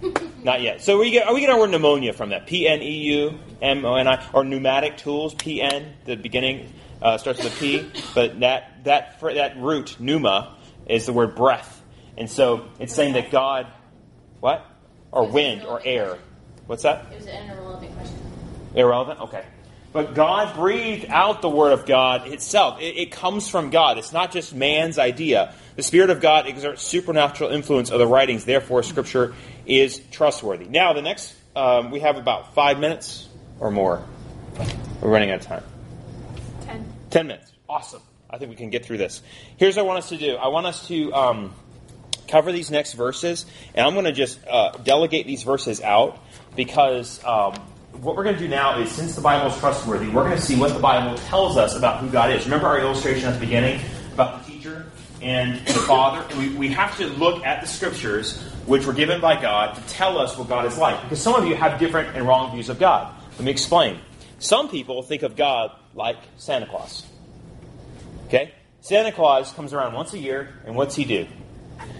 Not 0.44 0.62
yet. 0.62 0.82
So 0.82 0.98
we 0.98 1.10
get, 1.10 1.26
are 1.26 1.34
we 1.34 1.40
getting 1.40 1.54
our 1.54 1.60
word 1.60 1.70
pneumonia 1.70 2.12
from 2.12 2.30
that? 2.30 2.46
P 2.46 2.66
N 2.66 2.82
E 2.82 2.90
U 3.14 3.38
M 3.60 3.84
O 3.84 3.94
N 3.94 4.08
I 4.08 4.24
or 4.32 4.44
pneumatic 4.44 4.96
tools? 4.96 5.34
P 5.34 5.60
N. 5.62 5.92
The 6.04 6.16
beginning 6.16 6.72
uh, 7.02 7.18
starts 7.18 7.42
with 7.42 7.54
a 7.54 7.58
P, 7.58 7.90
but 8.14 8.40
that 8.40 8.84
that 8.84 9.20
that 9.20 9.56
root 9.56 9.96
pneuma 9.98 10.56
is 10.86 11.06
the 11.06 11.12
word 11.12 11.34
breath, 11.34 11.82
and 12.16 12.30
so 12.30 12.68
it's 12.78 12.94
saying 12.94 13.14
that 13.14 13.30
God, 13.30 13.66
what, 14.40 14.64
or 15.10 15.26
wind 15.26 15.64
or 15.64 15.80
air. 15.84 16.18
What's 16.66 16.84
that? 16.84 17.06
It 17.12 17.16
was 17.16 17.26
an 17.26 17.50
irrelevant 17.50 17.94
question. 17.96 18.18
Irrelevant? 18.74 19.20
Okay. 19.20 19.44
But 19.92 20.14
God 20.14 20.54
breathed 20.54 21.06
out 21.10 21.42
the 21.42 21.50
Word 21.50 21.72
of 21.72 21.84
God 21.84 22.26
itself. 22.26 22.80
It, 22.80 22.96
it 22.96 23.12
comes 23.12 23.48
from 23.48 23.68
God. 23.68 23.98
It's 23.98 24.12
not 24.12 24.32
just 24.32 24.54
man's 24.54 24.98
idea. 24.98 25.54
The 25.76 25.82
Spirit 25.82 26.08
of 26.08 26.20
God 26.20 26.46
exerts 26.46 26.82
supernatural 26.82 27.50
influence 27.50 27.90
of 27.90 27.98
the 27.98 28.06
writings. 28.06 28.46
Therefore, 28.46 28.82
Scripture 28.82 29.34
is 29.66 30.00
trustworthy. 30.10 30.64
Now, 30.64 30.94
the 30.94 31.02
next, 31.02 31.34
um, 31.54 31.90
we 31.90 32.00
have 32.00 32.16
about 32.16 32.54
five 32.54 32.78
minutes 32.78 33.28
or 33.60 33.70
more. 33.70 34.02
We're 35.02 35.10
running 35.10 35.30
out 35.30 35.40
of 35.40 35.46
time. 35.46 35.64
Ten. 37.12 37.20
Ten 37.20 37.26
minutes. 37.28 37.52
Awesome. 37.68 38.00
I 38.30 38.38
think 38.38 38.48
we 38.48 38.56
can 38.56 38.70
get 38.70 38.86
through 38.86 38.96
this. 38.96 39.22
Here's 39.58 39.76
what 39.76 39.84
I 39.84 39.86
want 39.86 39.98
us 39.98 40.08
to 40.08 40.16
do. 40.16 40.36
I 40.36 40.48
want 40.48 40.64
us 40.64 40.88
to 40.88 41.12
um, 41.12 41.54
cover 42.26 42.50
these 42.50 42.70
next 42.70 42.94
verses, 42.94 43.44
and 43.74 43.86
I'm 43.86 43.92
going 43.92 44.06
to 44.06 44.12
just 44.12 44.40
uh, 44.48 44.70
delegate 44.78 45.26
these 45.26 45.42
verses 45.42 45.82
out 45.82 46.18
because 46.56 47.22
um, 47.22 47.54
what 48.00 48.16
we're 48.16 48.24
going 48.24 48.36
to 48.36 48.40
do 48.40 48.48
now 48.48 48.80
is, 48.80 48.90
since 48.90 49.14
the 49.14 49.20
Bible 49.20 49.50
is 49.50 49.58
trustworthy, 49.58 50.08
we're 50.08 50.24
going 50.24 50.36
to 50.36 50.42
see 50.42 50.58
what 50.58 50.72
the 50.72 50.80
Bible 50.80 51.18
tells 51.18 51.58
us 51.58 51.76
about 51.76 52.00
who 52.00 52.08
God 52.08 52.30
is. 52.30 52.44
Remember 52.44 52.66
our 52.66 52.80
illustration 52.80 53.28
at 53.28 53.34
the 53.34 53.40
beginning 53.40 53.78
about 54.14 54.42
the 54.42 54.50
teacher 54.50 54.86
and 55.20 55.58
the 55.66 55.74
father? 55.74 56.24
We, 56.38 56.48
we 56.54 56.68
have 56.68 56.96
to 56.96 57.06
look 57.06 57.44
at 57.44 57.60
the 57.60 57.66
scriptures, 57.66 58.40
which 58.64 58.86
were 58.86 58.94
given 58.94 59.20
by 59.20 59.38
God, 59.38 59.74
to 59.74 59.82
tell 59.82 60.16
us 60.16 60.38
what 60.38 60.48
God 60.48 60.64
is 60.64 60.78
like. 60.78 61.02
Because 61.02 61.20
some 61.20 61.34
of 61.34 61.46
you 61.46 61.54
have 61.56 61.78
different 61.78 62.16
and 62.16 62.26
wrong 62.26 62.54
views 62.54 62.70
of 62.70 62.78
God. 62.78 63.14
Let 63.32 63.44
me 63.44 63.50
explain. 63.50 63.98
Some 64.38 64.70
people 64.70 65.02
think 65.02 65.22
of 65.22 65.36
God 65.36 65.72
like 65.94 66.16
Santa 66.36 66.66
Claus. 66.66 67.06
Okay? 68.26 68.52
Santa 68.80 69.12
Claus 69.12 69.52
comes 69.52 69.72
around 69.72 69.94
once 69.94 70.12
a 70.12 70.18
year, 70.18 70.48
and 70.64 70.74
what's 70.74 70.94
he 70.94 71.04
do? 71.04 71.26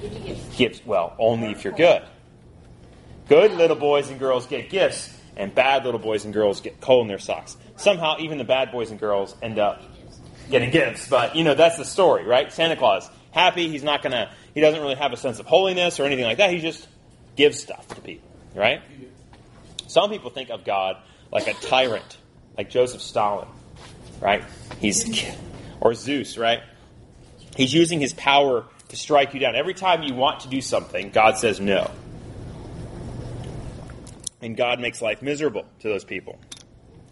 Give 0.01 0.13
you 0.13 0.19
gifts. 0.21 0.57
Gifts. 0.57 0.81
Well, 0.85 1.15
only 1.19 1.53
if 1.53 1.65
you're 1.65 1.73
good. 1.73 2.03
Good 3.29 3.53
little 3.53 3.77
boys 3.77 4.09
and 4.09 4.19
girls 4.19 4.47
get 4.47 4.69
gifts, 4.71 5.17
and 5.37 5.55
bad 5.55 5.85
little 5.85 6.01
boys 6.01 6.25
and 6.25 6.35
girls 6.35 6.61
get 6.61 6.81
coal 6.81 7.03
in 7.03 7.09
their 7.09 7.19
socks. 7.19 7.57
Somehow, 7.77 8.17
even 8.19 8.39
the 8.39 8.45
bad 8.45 8.73
boys 8.73 8.91
and 8.91 8.99
girls 8.99 9.35
end 9.43 9.59
up 9.59 9.83
getting 10.51 10.71
gifts. 10.71 11.09
But, 11.09 11.37
you 11.37 11.45
know, 11.45 11.55
that's 11.55 11.77
the 11.79 11.85
story, 11.85 12.25
right? 12.25 12.53
Santa 12.53 12.77
Claus, 12.77 13.09
happy, 13.31 13.69
he's 13.69 13.83
not 13.83 14.03
going 14.03 14.13
to, 14.13 14.31
he 14.55 14.61
doesn't 14.61 14.81
really 14.81 14.97
have 14.97 15.13
a 15.13 15.17
sense 15.17 15.39
of 15.39 15.47
holiness 15.47 16.01
or 16.01 16.05
anything 16.05 16.25
like 16.25 16.39
that. 16.39 16.51
He 16.51 16.61
just 16.61 16.87
gives 17.37 17.61
stuff 17.61 17.89
to 17.89 18.01
people, 18.01 18.29
right? 18.55 18.83
Some 19.87 20.11
people 20.11 20.31
think 20.31 20.51
of 20.51 20.65
God 20.65 20.97
like 21.31 21.47
a 21.47 21.55
tyrant, 21.55 22.19
like 22.57 22.71
Joseph 22.71 23.01
Stalin, 23.01 23.49
right? 24.23 24.45
He's, 24.79 25.25
or 25.81 25.93
Zeus, 25.95 26.39
right? 26.39 26.63
He's 27.57 27.75
using 27.75 28.01
his 28.01 28.15
power 28.15 28.65
to 28.89 28.97
strike 28.97 29.35
you 29.35 29.41
down. 29.41 29.57
Every 29.57 29.75
time 29.75 30.03
you 30.03 30.15
want 30.15 30.41
to 30.41 30.49
do 30.49 30.61
something, 30.61 31.11
God 31.11 31.37
says 31.37 31.61
no. 31.61 31.91
And 34.41 34.57
God 34.57 34.81
makes 34.81 35.03
life 35.03 35.23
miserable 35.23 35.67
to 35.81 35.89
those 35.89 36.05
people. 36.05 36.39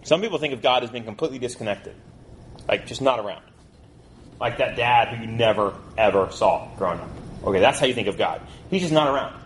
Some 0.03 0.23
people 0.23 0.39
think 0.39 0.55
of 0.55 0.63
God 0.63 0.83
as 0.83 0.91
being 0.91 1.05
completely 1.05 1.39
disconnected, 1.39 1.95
like 2.67 2.87
just 2.87 3.03
not 3.03 3.19
around. 3.19 3.43
Like 4.41 4.59
that 4.59 4.77
dad 4.77 5.09
who 5.09 5.25
you 5.25 5.31
never, 5.31 5.75
ever 5.99 6.31
saw 6.31 6.75
growing 6.77 6.99
up. 6.99 7.11
Okay, 7.45 7.61
that's 7.61 7.79
how 7.79 7.87
you 7.87 7.95
think 7.95 8.09
of 8.09 8.17
God. 8.17 8.41
He's 8.71 8.83
just 8.83 8.95
not 8.95 9.09
around. 9.09 9.39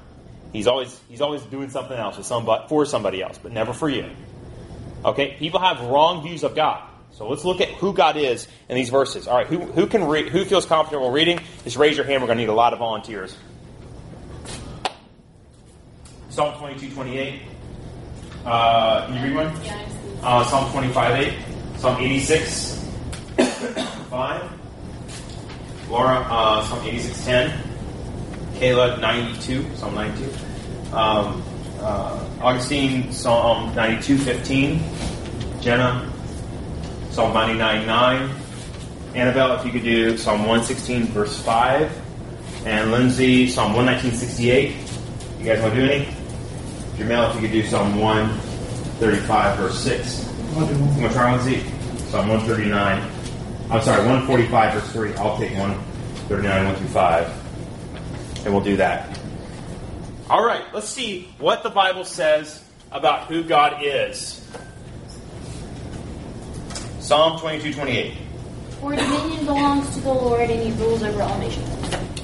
He's 0.52 0.68
always, 0.68 0.98
he's 1.08 1.20
always 1.20 1.42
doing 1.42 1.70
something 1.70 1.96
else 1.96 2.16
with 2.16 2.68
for 2.68 2.86
somebody 2.86 3.22
else, 3.22 3.38
but 3.38 3.50
never 3.50 3.72
for 3.72 3.88
you. 3.88 4.08
Okay, 5.04 5.34
people 5.38 5.60
have 5.60 5.80
wrong 5.80 6.22
views 6.22 6.44
of 6.44 6.54
God. 6.54 6.88
So 7.14 7.28
let's 7.28 7.44
look 7.44 7.60
at 7.60 7.68
who 7.68 7.92
God 7.92 8.16
is 8.16 8.48
in 8.68 8.74
these 8.74 8.88
verses. 8.88 9.28
All 9.28 9.36
right, 9.36 9.46
who, 9.46 9.60
who 9.60 9.86
can 9.86 10.04
read? 10.04 10.30
Who 10.30 10.44
feels 10.44 10.66
comfortable 10.66 11.12
reading? 11.12 11.38
Just 11.62 11.76
raise 11.76 11.96
your 11.96 12.04
hand. 12.04 12.20
We're 12.20 12.26
going 12.26 12.38
to 12.38 12.42
need 12.42 12.50
a 12.50 12.54
lot 12.54 12.72
of 12.72 12.80
volunteers. 12.80 13.36
Psalm 16.28 16.58
22, 16.58 16.92
28. 16.92 17.42
Uh, 18.44 19.06
can 19.06 19.14
you 19.14 19.22
read 19.22 19.46
one? 19.46 19.64
Yeah, 19.64 19.76
I 19.76 19.88
see. 19.88 20.18
Uh, 20.24 20.44
Psalm 20.44 20.72
25, 20.72 21.20
8. 21.20 21.34
Psalm 21.76 22.02
86, 22.02 22.90
5. 24.10 24.50
Laura, 25.88 26.26
uh, 26.28 26.64
Psalm 26.64 26.84
86, 26.84 27.24
10. 27.24 27.60
Kayla, 28.54 29.00
92. 29.00 29.76
Psalm 29.76 29.94
92. 29.94 30.24
Um, 30.92 31.42
uh, 31.78 32.28
Augustine, 32.40 33.12
Psalm 33.12 33.72
92:15. 33.74 34.80
Jenna, 35.60 36.10
Psalm 37.14 37.32
99:9. 37.32 38.28
Annabelle, 39.14 39.52
if 39.54 39.64
you 39.64 39.70
could 39.70 39.84
do 39.84 40.18
Psalm 40.18 40.40
116, 40.40 41.04
verse 41.06 41.40
5. 41.42 41.88
And 42.66 42.90
Lindsay, 42.90 43.46
Psalm 43.48 43.72
119:68. 43.72 44.74
You 45.38 45.44
guys 45.44 45.62
want 45.62 45.74
to 45.74 45.80
do 45.80 45.92
any? 45.92 46.08
Jamel, 46.96 47.28
if 47.30 47.34
you 47.36 47.40
could 47.42 47.52
do 47.52 47.62
Psalm 47.68 48.00
135, 48.00 49.58
verse 49.58 49.78
6. 49.78 50.28
I'll 50.56 50.66
do 50.66 50.74
You 50.74 50.80
one. 50.80 51.00
want 51.02 51.12
to 51.12 51.16
try 51.18 51.32
Lindsay? 51.36 51.60
Psalm 52.10 52.28
139. 52.28 53.02
I'm 53.70 53.80
sorry, 53.82 53.98
145, 54.00 54.74
verse 54.74 54.92
3. 54.92 55.14
I'll 55.14 55.38
take 55.38 55.52
139, 55.56 56.66
1 56.66 56.74
through 56.74 56.88
5. 56.88 58.44
And 58.44 58.52
we'll 58.52 58.64
do 58.64 58.76
that. 58.78 59.16
All 60.28 60.44
right, 60.44 60.64
let's 60.74 60.88
see 60.88 61.28
what 61.38 61.62
the 61.62 61.70
Bible 61.70 62.04
says 62.04 62.60
about 62.90 63.26
who 63.28 63.44
God 63.44 63.76
is. 63.84 64.40
Psalm 67.04 67.38
22, 67.38 67.74
28. 67.74 68.14
For 68.80 68.96
dominion 68.96 69.44
belongs 69.44 69.94
to 69.94 70.00
the 70.00 70.08
Lord, 70.08 70.48
and 70.48 70.62
he 70.62 70.72
rules 70.82 71.02
over 71.02 71.20
all 71.20 71.38
nations. 71.38 71.68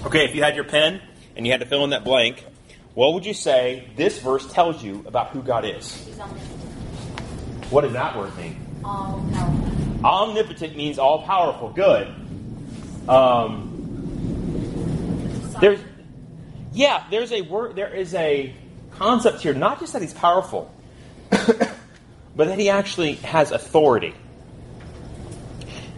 Okay, 0.07 0.25
if 0.25 0.35
you 0.35 0.43
had 0.43 0.55
your 0.55 0.65
pen 0.65 1.03
and 1.37 1.45
you 1.45 1.53
had 1.53 1.61
to 1.61 1.67
fill 1.67 1.85
in 1.85 1.91
that 1.91 2.03
blank, 2.03 2.47
what 2.95 3.13
would 3.13 3.27
you 3.27 3.35
say 3.35 3.87
this 3.97 4.19
verse 4.21 4.51
tells 4.51 4.83
you 4.83 5.05
about 5.07 5.29
who 5.29 5.43
God 5.43 5.67
is? 5.67 6.09
Omnipotent, 6.19 7.71
What 7.71 7.83
does 7.83 7.93
that 7.93 8.17
word 8.17 8.35
mean? 8.39 8.57
all 8.83 9.23
powerful. 9.35 10.03
Omnipotent 10.03 10.75
means 10.75 10.99
all 10.99 11.25
powerful. 11.25 11.69
Good. 11.69 12.09
Um, 13.07 13.67
there's, 15.61 15.81
yeah, 16.73 17.05
there's 17.11 17.33
a 17.33 17.43
word. 17.43 17.77
There 17.77 17.95
is 17.95 18.15
a 18.15 18.55
concept 18.93 19.43
here. 19.43 19.53
Not 19.53 19.79
just 19.79 19.93
that 19.93 20.01
he's 20.01 20.15
powerful, 20.15 20.75
but 21.29 21.69
that 22.35 22.59
he 22.59 22.71
actually 22.71 23.17
has 23.17 23.53
authority. 23.53 24.15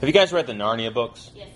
Have 0.02 0.08
you 0.08 0.12
guys 0.14 0.32
read 0.32 0.48
the 0.48 0.52
Narnia 0.52 0.92
books? 0.92 1.30
Yes. 1.32 1.46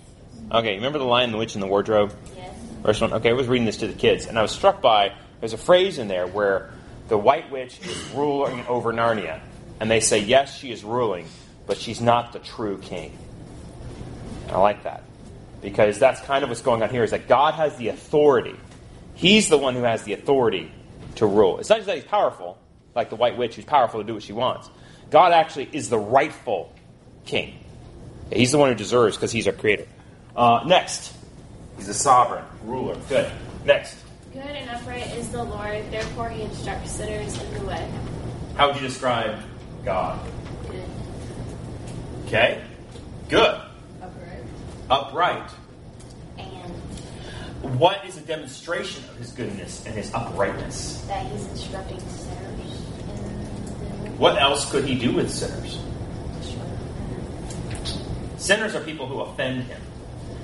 Okay, 0.49 0.75
remember 0.75 0.99
the 0.99 1.03
Lion, 1.03 1.33
the 1.33 1.37
Witch, 1.37 1.55
and 1.55 1.61
the 1.61 1.67
Wardrobe? 1.67 2.15
Yes. 2.33 2.55
First 2.81 3.01
one. 3.01 3.11
Okay, 3.11 3.31
I 3.31 3.33
was 3.33 3.45
reading 3.45 3.65
this 3.65 3.75
to 3.77 3.87
the 3.87 3.93
kids, 3.93 4.25
and 4.25 4.39
I 4.39 4.41
was 4.41 4.51
struck 4.51 4.81
by 4.81 5.11
there's 5.41 5.51
a 5.51 5.57
phrase 5.57 5.97
in 5.97 6.07
there 6.07 6.27
where 6.27 6.71
the 7.09 7.17
White 7.17 7.51
Witch 7.51 7.77
is 7.85 8.09
ruling 8.11 8.65
over 8.67 8.93
Narnia, 8.93 9.41
and 9.81 9.91
they 9.91 9.99
say 9.99 10.19
yes, 10.19 10.57
she 10.57 10.71
is 10.71 10.85
ruling, 10.85 11.27
but 11.65 11.77
she's 11.77 11.99
not 11.99 12.31
the 12.31 12.39
true 12.39 12.77
king. 12.77 13.17
And 14.43 14.51
I 14.51 14.59
like 14.59 14.83
that 14.83 15.03
because 15.61 15.99
that's 15.99 16.21
kind 16.21 16.41
of 16.45 16.49
what's 16.49 16.61
going 16.61 16.81
on 16.81 16.89
here. 16.89 17.03
Is 17.03 17.11
that 17.11 17.27
God 17.27 17.53
has 17.55 17.75
the 17.75 17.89
authority. 17.89 18.55
He's 19.15 19.49
the 19.49 19.57
one 19.57 19.75
who 19.75 19.83
has 19.83 20.03
the 20.03 20.13
authority 20.13 20.71
to 21.15 21.25
rule. 21.25 21.59
It's 21.59 21.67
not 21.67 21.79
just 21.79 21.87
that 21.87 21.97
he's 21.97 22.05
powerful, 22.05 22.57
like 22.95 23.09
the 23.09 23.17
White 23.17 23.35
Witch 23.35 23.55
who's 23.55 23.65
powerful 23.65 23.99
to 23.99 24.07
do 24.07 24.13
what 24.13 24.23
she 24.23 24.31
wants. 24.31 24.69
God 25.09 25.33
actually 25.33 25.67
is 25.73 25.89
the 25.89 25.99
rightful 25.99 26.73
king. 27.25 27.56
He's 28.31 28.51
the 28.51 28.57
one 28.57 28.69
who 28.69 28.75
deserves 28.75 29.15
because 29.17 29.31
he's 29.31 29.47
our 29.47 29.53
creator. 29.53 29.85
Uh, 30.35 30.63
next, 30.65 31.13
he's 31.77 31.87
a 31.89 31.93
sovereign 31.93 32.43
ruler. 32.65 32.95
Good. 33.09 33.31
Next, 33.65 33.95
Good 34.33 34.43
and 34.43 34.69
upright 34.69 35.07
is 35.15 35.29
the 35.29 35.43
Lord, 35.43 35.89
therefore 35.91 36.29
he 36.29 36.43
instructs 36.43 36.91
sinners 36.91 37.41
in 37.41 37.53
the 37.55 37.61
way. 37.65 37.89
how 38.55 38.67
would 38.67 38.75
you 38.79 38.87
describe 38.87 39.39
God? 39.83 40.19
Good. 40.69 40.83
Okay. 42.27 42.61
Good. 43.29 43.61
Upright. 44.01 44.43
Upright. 44.89 45.51
And 46.37 47.79
What 47.79 48.05
is 48.05 48.17
a 48.17 48.21
demonstration 48.21 49.03
of 49.09 49.15
his 49.17 49.31
goodness 49.31 49.85
and 49.85 49.95
his 49.95 50.13
uprightness? 50.13 51.01
that 51.07 51.25
he's 51.31 51.47
instructing 51.47 51.99
sinners 51.99 52.81
in 54.05 54.17
What 54.19 54.39
else 54.41 54.69
could 54.69 54.85
he 54.85 54.95
do 54.99 55.13
with 55.13 55.31
sinners? 55.31 55.79
Sinners 58.47 58.75
are 58.75 58.79
people 58.79 59.07
who 59.07 59.19
offend 59.19 59.63
him. 59.63 59.81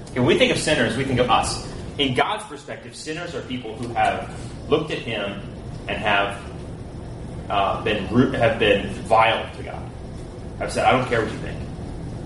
Okay, 0.09 0.19
when 0.19 0.25
we 0.25 0.37
think 0.37 0.51
of 0.51 0.57
sinners, 0.57 0.97
we 0.97 1.05
think 1.05 1.21
of 1.21 1.29
us. 1.29 1.65
In 1.97 2.13
God's 2.13 2.43
perspective, 2.43 2.97
sinners 2.97 3.33
are 3.33 3.41
people 3.43 3.77
who 3.77 3.93
have 3.93 4.29
looked 4.69 4.91
at 4.91 4.97
him 4.97 5.41
and 5.87 5.97
have 5.97 6.37
uh, 7.49 7.81
been 7.81 8.05
have 8.33 8.59
been 8.59 8.89
vile 9.07 9.49
to 9.55 9.63
God. 9.63 9.89
Have 10.59 10.73
said, 10.73 10.85
"I 10.85 10.91
don't 10.91 11.07
care 11.07 11.21
what 11.21 11.31
you 11.31 11.37
think." 11.37 11.57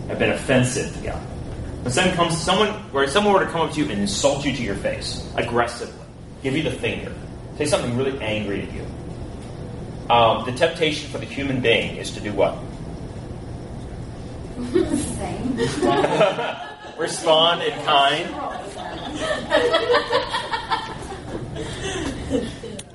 Have 0.07 0.17
been 0.17 0.31
offensive 0.31 0.95
to 0.95 0.99
God. 1.03 1.21
When 1.83 1.93
someone 1.93 2.15
comes, 2.15 2.35
someone 2.35 2.69
where 2.91 3.07
someone 3.07 3.35
were 3.35 3.45
to 3.45 3.51
come 3.51 3.61
up 3.61 3.73
to 3.73 3.79
you 3.79 3.91
and 3.91 4.01
insult 4.01 4.45
you 4.45 4.53
to 4.53 4.63
your 4.63 4.77
face 4.77 5.31
aggressively, 5.35 6.07
give 6.41 6.57
you 6.57 6.63
the 6.63 6.71
finger, 6.71 7.13
say 7.59 7.67
something 7.67 7.95
really 7.95 8.19
angry 8.19 8.65
to 8.65 8.73
you. 8.73 8.85
Um, 10.09 10.43
the 10.43 10.53
temptation 10.53 11.11
for 11.11 11.19
the 11.19 11.25
human 11.25 11.61
being 11.61 11.97
is 11.97 12.09
to 12.13 12.19
do 12.19 12.33
what? 12.33 12.57
Same. 14.57 15.57
Respond 16.97 17.61
in 17.61 17.83
kind. 17.83 18.27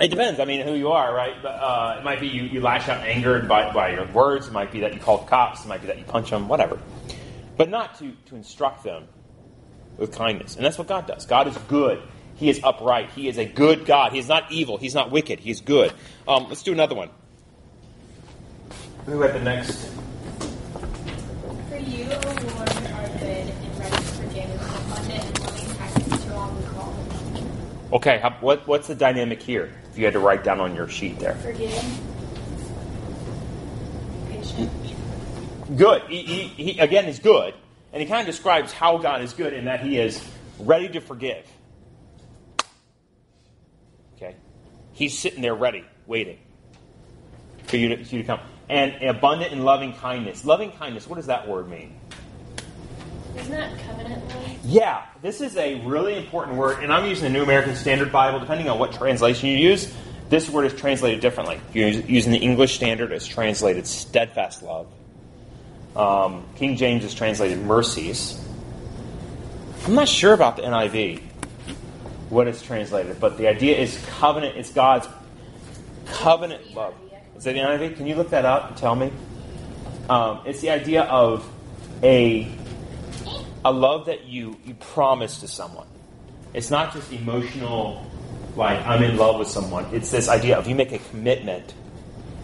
It 0.01 0.09
depends. 0.09 0.41
I 0.41 0.45
mean, 0.45 0.67
who 0.67 0.75
you 0.75 0.89
are, 0.89 1.15
right? 1.15 1.41
But, 1.41 1.49
uh, 1.51 1.97
it 1.99 2.05
might 2.05 2.19
be 2.19 2.27
you, 2.27 2.43
you 2.43 2.61
lash 2.61 2.89
out 2.89 3.07
angered 3.07 3.47
by, 3.47 3.73
by 3.73 3.93
your 3.93 4.07
words. 4.07 4.49
It 4.49 4.53
might 4.53 4.73
be 4.73 4.81
that 4.81 4.95
you 4.95 5.01
call 5.01 5.19
the 5.19 5.27
cops. 5.27 5.65
It 5.65 5.69
might 5.69 5.81
be 5.81 5.87
that 5.87 5.99
you 5.99 6.05
punch 6.05 6.31
them, 6.31 6.49
whatever. 6.49 6.81
But 7.57 7.71
not 7.71 7.99
to, 8.01 8.13
to 8.27 8.35
instruct 8.35 8.83
them 8.83 9.07
with 9.99 10.11
kindness. 10.13 10.57
And 10.57 10.65
that's 10.65 10.77
what 10.79 10.89
God 10.89 11.07
does. 11.07 11.27
God 11.27 11.47
is 11.47 11.57
good. 11.69 12.03
He 12.35 12.49
is 12.49 12.61
upright. 12.65 13.11
He 13.11 13.29
is 13.29 13.39
a 13.39 13.45
good 13.45 13.87
God. 13.87 14.13
He 14.13 14.19
is 14.19 14.27
not 14.27 14.51
evil. 14.51 14.77
He's 14.77 14.95
not 14.95 15.13
wicked. 15.13 15.39
He's 15.39 15.61
good. 15.61 15.93
Um, 16.27 16.47
let's 16.49 16.65
do 16.65 16.73
another 16.73 16.97
one. 16.97 17.11
Who 19.07 19.21
had 19.21 19.35
the 19.35 19.41
next? 19.41 19.89
For 21.83 21.91
you, 21.91 22.05
O 22.05 22.09
Lord, 22.09 22.69
are 22.71 23.09
good 23.19 23.49
and 23.49 23.79
ready 23.79 23.97
to 23.97 24.03
forgive, 24.03 24.55
abundant 24.55 25.25
in 25.25 25.43
loving 25.43 25.77
kindness 25.77 26.25
to 26.25 26.35
all 26.35 26.49
who. 26.51 27.97
Okay, 27.97 28.19
how, 28.19 28.31
what, 28.41 28.69
what's 28.69 28.87
the 28.87 28.95
dynamic 28.95 29.43
here? 29.43 29.73
If 29.91 29.99
you 29.99 30.05
had 30.05 30.15
to 30.15 30.21
write 30.21 30.45
down 30.45 30.61
on 30.61 30.77
your 30.77 30.89
sheet 30.89 31.19
there. 31.19 31.35
Forgive. 31.37 31.73
Patient. 34.29 34.71
good. 35.77 36.03
He, 36.03 36.23
he, 36.23 36.73
he 36.73 36.79
again 36.79 37.07
is 37.07 37.19
good, 37.19 37.53
and 37.93 38.01
he 38.01 38.09
kind 38.09 38.21
of 38.21 38.27
describes 38.27 38.73
how 38.73 38.99
God 38.99 39.23
is 39.23 39.33
good 39.33 39.53
in 39.53 39.65
that 39.65 39.81
he 39.81 39.99
is 39.99 40.25
ready 40.61 40.89
to 40.91 41.01
forgive. 41.01 41.45
Okay, 44.17 44.37
he's 44.93 45.19
sitting 45.19 45.43
there 45.43 45.55
ready, 45.55 45.85
waiting 46.07 46.39
for 47.65 47.77
you 47.77 47.89
to, 47.89 48.05
for 48.05 48.15
you 48.15 48.23
to 48.23 48.27
come, 48.27 48.41
and 48.73 49.03
abundant 49.03 49.53
in 49.53 49.65
loving 49.65 49.93
kindness. 49.93 50.47
Loving 50.47 50.73
kindness. 50.73 51.07
What 51.07 51.17
does 51.17 51.27
that 51.27 51.47
word 51.47 51.69
mean? 51.69 51.95
Isn't 53.37 53.51
that 53.51 53.79
covenant 53.81 54.27
love? 54.29 54.59
Yeah, 54.65 55.05
this 55.21 55.43
is 55.43 55.59
a 55.59 55.85
really 55.85 56.17
important 56.17 56.57
word, 56.57 56.83
and 56.83 56.91
I'm 56.91 57.07
using 57.07 57.25
the 57.25 57.39
New 57.39 57.43
American 57.43 57.77
Standard 57.77 58.11
Bible. 58.11 58.41
Depending 58.41 58.71
on 58.71 58.79
what 58.79 58.93
translation 58.93 59.51
you 59.51 59.59
use, 59.59 59.93
this 60.31 60.49
word 60.49 60.65
is 60.65 60.73
translated 60.73 61.21
differently. 61.21 61.61
If 61.69 61.77
you're 61.77 61.89
using 61.89 62.33
the 62.33 62.39
English 62.39 62.75
Standard, 62.75 63.13
it's 63.13 63.27
translated 63.27 63.87
steadfast 63.87 64.63
love. 64.63 64.87
Um, 65.95 66.47
King 66.57 66.77
James 66.77 67.05
is 67.05 67.13
translated 67.13 67.59
mercies. 67.59 68.43
I'm 69.85 69.95
not 69.95 70.09
sure 70.09 70.33
about 70.33 70.57
the 70.57 70.63
NIV, 70.63 71.21
what 72.31 72.49
it's 72.49 72.63
translated, 72.63 73.21
but 73.21 73.37
the 73.37 73.49
idea 73.49 73.77
is 73.77 74.03
covenant. 74.19 74.57
It's 74.57 74.73
God's 74.73 75.07
covenant 76.07 76.75
love. 76.75 76.95
Is 77.43 77.47
that 77.47 77.55
the 77.55 77.59
NIV? 77.59 77.97
Can 77.97 78.07
you 78.07 78.15
look 78.15 78.31
that 78.31 78.45
up 78.45 78.69
and 78.69 78.77
tell 78.77 78.95
me? 78.95 79.11
Um, 80.09 80.43
it's 80.47 80.61
the 80.61 80.71
idea 80.71 81.03
of 81.03 81.45
a 82.01 82.47
a 83.65 83.73
love 83.73 84.07
that 84.07 84.27
you 84.27 84.61
you 84.65 84.75
promise 84.75 85.41
to 85.41 85.49
someone. 85.49 85.89
It's 86.55 86.71
not 86.71 86.93
just 86.93 87.13
emotional, 87.13 88.09
like 88.55 88.79
I'm 88.87 89.03
in 89.03 89.17
love 89.17 89.41
with 89.41 89.49
someone. 89.49 89.87
It's 89.93 90.09
this 90.09 90.29
idea 90.29 90.57
of 90.57 90.69
you 90.69 90.77
make 90.77 90.93
a 90.93 91.01
commitment 91.01 91.75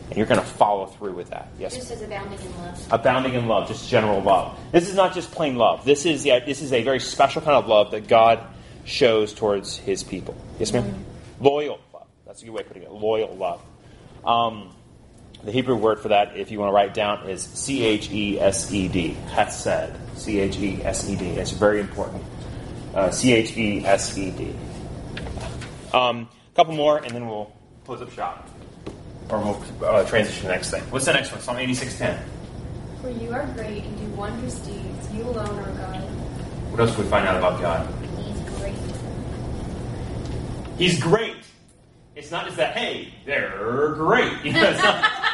and 0.08 0.16
you're 0.16 0.26
going 0.26 0.40
to 0.40 0.44
follow 0.46 0.86
through 0.86 1.12
with 1.12 1.30
that. 1.30 1.46
Yes, 1.60 1.76
Just 1.76 1.92
as 1.92 2.02
abounding 2.02 2.40
in 2.40 2.58
love. 2.58 2.88
abounding 2.90 3.34
in 3.34 3.46
love, 3.46 3.68
just 3.68 3.88
general 3.88 4.20
love. 4.20 4.58
This 4.72 4.88
is 4.88 4.96
not 4.96 5.14
just 5.14 5.30
plain 5.30 5.54
love. 5.54 5.84
This 5.84 6.06
is 6.06 6.24
the, 6.24 6.40
this 6.44 6.60
is 6.60 6.72
a 6.72 6.82
very 6.82 6.98
special 6.98 7.40
kind 7.40 7.54
of 7.54 7.68
love 7.68 7.92
that 7.92 8.08
God 8.08 8.40
shows 8.84 9.32
towards 9.32 9.76
His 9.76 10.02
people. 10.02 10.34
Yes, 10.58 10.72
ma'am. 10.72 11.04
Loyal 11.38 11.78
love. 11.94 12.08
That's 12.26 12.42
a 12.42 12.46
good 12.46 12.54
way 12.54 12.62
of 12.62 12.66
putting 12.66 12.82
it. 12.82 12.90
Loyal 12.90 13.36
love. 13.36 13.62
Um, 14.24 14.70
the 15.44 15.52
Hebrew 15.52 15.76
word 15.76 16.00
for 16.00 16.08
that, 16.08 16.36
if 16.36 16.50
you 16.50 16.58
want 16.58 16.70
to 16.70 16.74
write 16.74 16.88
it 16.88 16.94
down, 16.94 17.28
is 17.28 17.42
C 17.42 17.84
H 17.84 18.10
E 18.10 18.40
S 18.40 18.72
E 18.72 18.88
D. 18.88 19.16
Hesed. 19.32 19.94
C 20.16 20.40
H 20.40 20.58
E 20.58 20.82
S 20.82 21.08
E 21.08 21.16
D. 21.16 21.26
It's 21.30 21.52
very 21.52 21.80
important. 21.80 22.22
Uh, 22.94 23.10
C 23.10 23.32
H 23.32 23.56
E 23.56 23.84
S 23.84 24.16
E 24.18 24.30
D. 24.30 24.54
Um, 25.92 26.28
a 26.52 26.56
couple 26.56 26.74
more, 26.74 26.98
and 26.98 27.10
then 27.14 27.26
we'll 27.28 27.52
close 27.84 28.02
up 28.02 28.10
shop. 28.12 28.48
Or 29.30 29.38
we'll 29.38 29.84
uh, 29.84 30.04
transition 30.04 30.40
to 30.42 30.46
the 30.48 30.52
next 30.52 30.70
thing. 30.70 30.82
What's 30.90 31.04
the 31.04 31.12
next 31.12 31.30
one? 31.32 31.40
Psalm 31.40 31.58
8610. 31.58 32.38
For 33.00 33.10
you 33.10 33.32
are 33.32 33.46
great 33.54 33.84
and 33.84 33.98
do 33.98 34.06
wondrous 34.16 34.58
deeds. 34.60 35.12
You 35.12 35.22
alone 35.22 35.58
are 35.58 35.72
God. 35.72 36.00
What 36.72 36.80
else 36.80 36.96
do 36.96 37.02
we 37.02 37.08
find 37.08 37.28
out 37.28 37.36
about 37.36 37.60
God? 37.60 37.86
He's 38.18 38.40
great. 38.58 38.74
He's 40.78 41.02
great. 41.02 41.36
It's 42.16 42.26
It's 42.26 42.30
not 42.32 42.46
just 42.46 42.56
that, 42.56 42.76
hey, 42.76 43.14
they're 43.24 43.94
great. 43.94 44.32
You 44.44 44.52
know, 44.52 44.72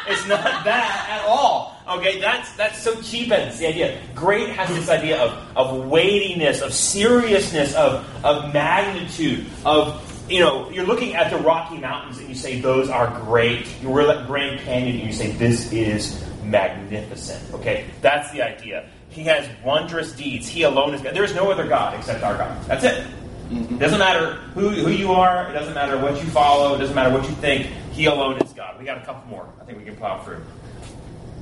it's, 0.07 0.27
not, 0.27 0.43
that 0.65 1.07
at 1.09 1.25
all. 1.27 1.75
Okay, 1.87 2.19
that's 2.19 2.51
that's 2.53 2.81
so 2.81 2.99
cheapens 3.01 3.59
the 3.59 3.67
idea. 3.67 4.01
Great 4.15 4.49
has 4.49 4.69
this 4.69 4.89
idea 4.89 5.21
of, 5.21 5.57
of 5.57 5.85
weightiness, 5.85 6.61
of 6.61 6.73
seriousness, 6.73 7.75
of, 7.75 8.07
of 8.25 8.51
magnitude, 8.53 9.45
of 9.65 10.01
you 10.29 10.39
know, 10.39 10.69
you're 10.71 10.85
looking 10.85 11.13
at 11.13 11.29
the 11.29 11.37
Rocky 11.37 11.77
Mountains 11.77 12.17
and 12.17 12.27
you 12.27 12.35
say 12.35 12.59
those 12.59 12.89
are 12.89 13.07
great. 13.21 13.67
You're 13.81 14.09
at 14.09 14.25
Grand 14.25 14.59
Canyon 14.61 14.99
and 14.99 15.07
you 15.07 15.13
say 15.13 15.31
this 15.31 15.71
is 15.71 16.23
magnificent. 16.43 17.53
Okay, 17.53 17.85
that's 18.01 18.31
the 18.31 18.41
idea. 18.41 18.87
He 19.09 19.23
has 19.23 19.47
wondrous 19.63 20.13
deeds. 20.13 20.47
He 20.47 20.63
alone 20.63 20.93
is 20.93 21.01
God. 21.01 21.15
There 21.15 21.23
is 21.23 21.35
no 21.35 21.51
other 21.51 21.67
God 21.67 21.97
except 21.97 22.23
our 22.23 22.37
God. 22.37 22.65
That's 22.65 22.83
it. 22.83 23.05
It 23.51 23.77
doesn't 23.77 23.99
matter 23.99 24.33
who, 24.55 24.69
who 24.69 24.89
you 24.89 25.11
are. 25.11 25.49
It 25.49 25.53
doesn't 25.53 25.75
matter 25.75 25.99
what 25.99 26.15
you 26.15 26.27
follow. 26.31 26.73
It 26.73 26.79
doesn't 26.79 26.95
matter 26.95 27.15
what 27.15 27.29
you 27.29 27.35
think. 27.35 27.67
He 27.91 28.05
alone 28.05 28.41
is 28.41 28.51
God. 28.75 28.79
We 28.79 28.85
got 28.85 28.97
a 29.01 29.05
couple 29.05 29.29
more. 29.29 29.47
I 29.61 29.63
think 29.65 29.77
we 29.79 29.85
can 29.85 29.95
plow 29.95 30.19
through. 30.23 30.41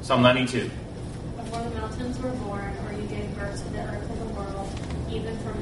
Psalm 0.02 0.22
92. 0.22 0.70
Before 1.38 1.62
the 1.64 1.70
mountains 1.72 2.20
were 2.20 2.30
born, 2.32 2.74
or 2.88 2.94
you 2.94 3.08
gave 3.08 3.36
birth 3.38 3.64
to 3.64 3.70
the 3.72 3.80
earth 3.80 4.10
and 4.10 4.22
the 4.22 4.34
world, 4.34 4.70
even 5.10 5.38
from 5.40 5.62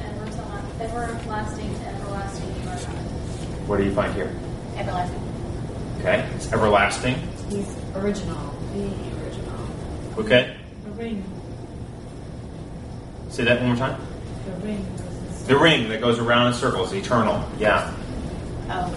everlasting 0.82 1.74
to 1.76 1.88
everlasting, 1.88 2.48
you 2.64 2.70
are 2.70 2.76
God. 2.76 3.68
What 3.68 3.78
do 3.78 3.84
you 3.84 3.94
find 3.94 4.14
here? 4.14 4.34
Everlasting. 4.78 5.22
Okay, 6.00 6.28
it's 6.36 6.52
everlasting. 6.52 7.16
He's 7.50 7.68
original. 7.96 8.38
The 8.74 8.86
original. 9.24 9.68
Okay, 10.18 10.58
The 10.86 10.92
ring. 10.92 11.24
say 13.30 13.44
that 13.44 13.60
one 13.60 13.70
more 13.70 13.78
time. 13.78 14.02
The 14.46 14.52
ring. 14.66 14.86
The 15.48 15.58
ring 15.58 15.90
that 15.90 16.02
goes 16.02 16.20
around 16.20 16.48
in 16.48 16.54
circles, 16.54 16.94
eternal. 16.94 17.44
Yeah, 17.60 17.94
Oh. 18.74 18.96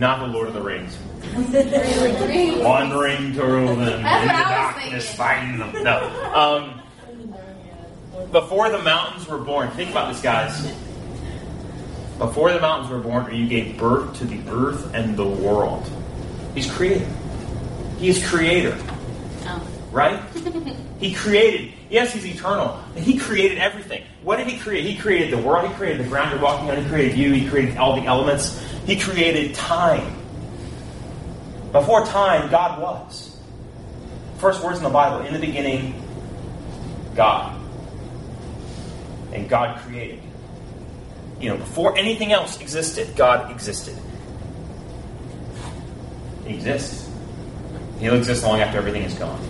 Not 0.00 0.18
the 0.20 0.26
Lord 0.26 0.48
of 0.48 0.54
the 0.54 0.62
Rings. 0.62 0.96
Wandering 2.64 3.34
through 3.34 3.66
them 3.66 3.78
in 3.80 3.84
the 3.84 3.90
That's 3.98 4.26
what 4.26 4.34
I 4.34 4.66
was 4.66 4.74
darkness, 4.74 5.14
fighting 5.14 5.58
them. 5.58 5.84
No. 5.84 6.32
Um, 6.34 6.80
before 8.32 8.70
the 8.70 8.78
mountains 8.82 9.28
were 9.28 9.38
born, 9.38 9.70
think 9.72 9.90
about 9.90 10.12
this, 10.12 10.22
guys. 10.22 10.72
Before 12.18 12.50
the 12.52 12.60
mountains 12.60 12.90
were 12.90 12.98
born, 12.98 13.32
you 13.34 13.46
gave 13.46 13.76
birth 13.78 14.16
to 14.18 14.24
the 14.24 14.40
earth 14.50 14.92
and 14.94 15.16
the 15.16 15.26
world. 15.26 15.88
He's 16.54 16.70
creator. 16.70 17.06
He 17.98 18.08
is 18.08 18.26
creator, 18.26 18.76
Oh. 19.46 19.62
right? 19.92 20.20
He 21.00 21.14
created. 21.14 21.72
Yes, 21.88 22.12
he's 22.12 22.26
eternal. 22.26 22.78
He 22.94 23.16
created 23.16 23.56
everything. 23.56 24.02
What 24.22 24.36
did 24.36 24.48
he 24.48 24.58
create? 24.58 24.84
He 24.84 24.98
created 24.98 25.30
the 25.32 25.38
world. 25.42 25.66
He 25.66 25.72
created 25.72 26.04
the 26.04 26.08
ground 26.10 26.30
you're 26.32 26.42
walking 26.42 26.70
on. 26.70 26.76
He 26.82 26.86
created 26.90 27.16
you. 27.16 27.32
He 27.32 27.48
created 27.48 27.78
all 27.78 27.98
the 27.98 28.04
elements. 28.06 28.62
He 28.90 28.98
created 28.98 29.54
time. 29.54 30.16
Before 31.70 32.04
time, 32.04 32.50
God 32.50 32.82
was. 32.82 33.38
First 34.38 34.64
words 34.64 34.78
in 34.78 34.82
the 34.82 34.90
Bible 34.90 35.24
in 35.24 35.32
the 35.32 35.38
beginning, 35.38 35.94
God. 37.14 37.56
And 39.32 39.48
God 39.48 39.78
created. 39.78 40.18
You 41.40 41.50
know, 41.50 41.58
before 41.58 41.96
anything 41.96 42.32
else 42.32 42.60
existed, 42.60 43.14
God 43.14 43.52
existed. 43.52 43.96
He 46.44 46.54
exists. 46.54 47.08
He'll 48.00 48.16
exist 48.16 48.42
long 48.42 48.58
after 48.58 48.78
everything 48.78 49.04
is 49.04 49.14
gone. 49.14 49.40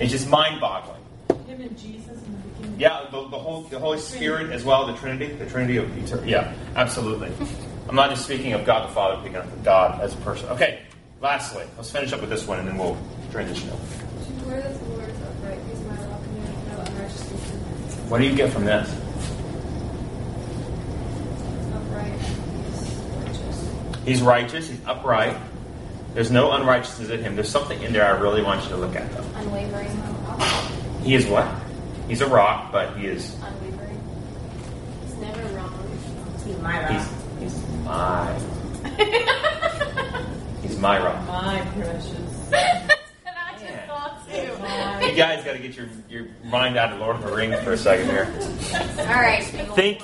It's 0.00 0.10
just 0.10 0.28
mind 0.28 0.60
boggling. 0.60 1.00
Him 1.46 1.60
and 1.60 1.78
Jesus 1.78 2.20
in 2.26 2.32
the 2.32 2.48
beginning. 2.48 2.80
Yeah, 2.80 3.04
the, 3.12 3.28
the 3.28 3.38
whole 3.38 3.62
the 3.62 3.78
Holy 3.78 4.00
Spirit 4.00 4.50
as 4.50 4.64
well, 4.64 4.88
the 4.88 4.94
Trinity, 4.94 5.32
the 5.34 5.46
Trinity 5.46 5.76
of 5.76 5.96
eternity. 5.96 6.32
Yeah, 6.32 6.52
absolutely. 6.74 7.30
I'm 7.88 7.94
not 7.94 8.10
just 8.10 8.24
speaking 8.24 8.52
of 8.52 8.66
God 8.66 8.88
the 8.88 8.92
Father, 8.92 9.22
picking 9.22 9.36
up 9.36 9.64
God 9.64 10.00
as 10.02 10.12
a 10.12 10.18
person. 10.18 10.48
Okay, 10.50 10.82
lastly, 11.22 11.64
let's 11.76 11.90
finish 11.90 12.12
up 12.12 12.20
with 12.20 12.28
this 12.28 12.46
one 12.46 12.58
and 12.58 12.68
then 12.68 12.76
we'll 12.76 12.98
transition 13.30 13.70
over. 13.70 13.78
Where 13.78 14.60
does 14.60 14.78
the 14.78 14.84
Lord 14.86 15.10
upright? 15.10 15.58
He's 15.68 15.80
my 15.80 15.96
rock, 16.06 16.20
and 16.22 16.36
there 16.36 16.44
is 16.44 16.66
no 16.68 16.80
unrighteousness 16.84 17.50
in 17.50 17.58
him. 17.58 18.10
What 18.10 18.18
do 18.18 18.26
you 18.26 18.34
get 18.34 18.52
from 18.52 18.64
this? 18.66 18.90
He's 21.56 21.72
upright, 21.74 22.12
righteous. 23.24 23.70
He's 24.04 24.22
righteous, 24.22 24.68
he's 24.68 24.84
upright. 24.86 25.36
There's 26.14 26.30
no 26.30 26.52
unrighteousness 26.52 27.08
in 27.10 27.22
him. 27.22 27.36
There's 27.36 27.48
something 27.50 27.80
in 27.82 27.92
there 27.94 28.04
I 28.04 28.18
really 28.18 28.42
want 28.42 28.64
you 28.64 28.70
to 28.70 28.76
look 28.76 28.96
at, 28.96 29.10
though. 29.12 29.24
Unwavering. 29.36 29.88
He 31.04 31.14
is 31.14 31.26
what? 31.26 31.48
He's 32.08 32.20
a 32.20 32.26
rock, 32.26 32.70
but 32.72 32.96
he 32.98 33.06
is 33.06 33.34
Unwavering. 33.34 34.00
He's 35.04 35.14
never 35.16 35.42
wrong. 35.54 35.72
He's 36.44 36.58
my 36.58 36.80
rock. 36.82 36.90
he's, 36.90 37.06
he's 37.06 37.17
my 37.88 38.38
he's 40.62 40.78
my 40.78 41.02
rock. 41.02 41.26
My 41.26 41.60
precious. 41.74 42.12
That's 42.50 42.94
I 43.26 43.58
just 43.58 43.86
thought 43.86 44.28
too. 44.28 45.08
You 45.08 45.14
guys 45.14 45.42
got 45.42 45.54
to 45.54 45.58
get 45.58 45.74
your, 45.74 45.88
your 46.08 46.26
mind 46.44 46.76
out 46.76 46.92
of 46.92 47.00
Lord 47.00 47.16
of 47.16 47.22
the 47.22 47.34
Rings 47.34 47.58
for 47.60 47.72
a 47.72 47.78
second 47.78 48.10
here. 48.10 48.30
All 48.98 49.06
right. 49.06 49.42
Think 49.74 50.02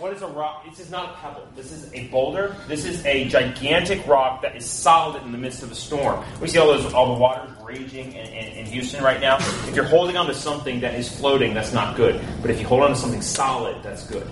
what 0.00 0.12
is 0.12 0.22
a 0.22 0.26
rock? 0.28 0.64
This 0.68 0.80
is 0.80 0.90
not 0.90 1.10
a 1.10 1.16
pebble. 1.18 1.46
This 1.56 1.72
is 1.72 1.92
a 1.92 2.06
boulder. 2.08 2.54
This 2.68 2.84
is 2.84 3.04
a 3.04 3.28
gigantic 3.28 4.06
rock 4.06 4.42
that 4.42 4.56
is 4.56 4.64
solid 4.64 5.22
in 5.22 5.32
the 5.32 5.38
midst 5.38 5.62
of 5.62 5.72
a 5.72 5.74
storm. 5.74 6.24
We 6.40 6.48
see 6.48 6.58
all 6.58 6.68
those 6.68 6.92
all 6.92 7.14
the 7.14 7.20
waters 7.20 7.50
raging 7.62 8.12
in, 8.12 8.26
in, 8.26 8.58
in 8.58 8.66
Houston 8.66 9.02
right 9.02 9.20
now. 9.20 9.36
If 9.38 9.74
you're 9.74 9.84
holding 9.84 10.16
on 10.16 10.26
to 10.26 10.34
something 10.34 10.80
that 10.80 10.94
is 10.94 11.08
floating, 11.08 11.54
that's 11.54 11.72
not 11.72 11.96
good. 11.96 12.20
But 12.42 12.50
if 12.50 12.60
you 12.60 12.66
hold 12.66 12.82
on 12.82 12.90
to 12.90 12.96
something 12.96 13.22
solid, 13.22 13.82
that's 13.82 14.06
good. 14.06 14.28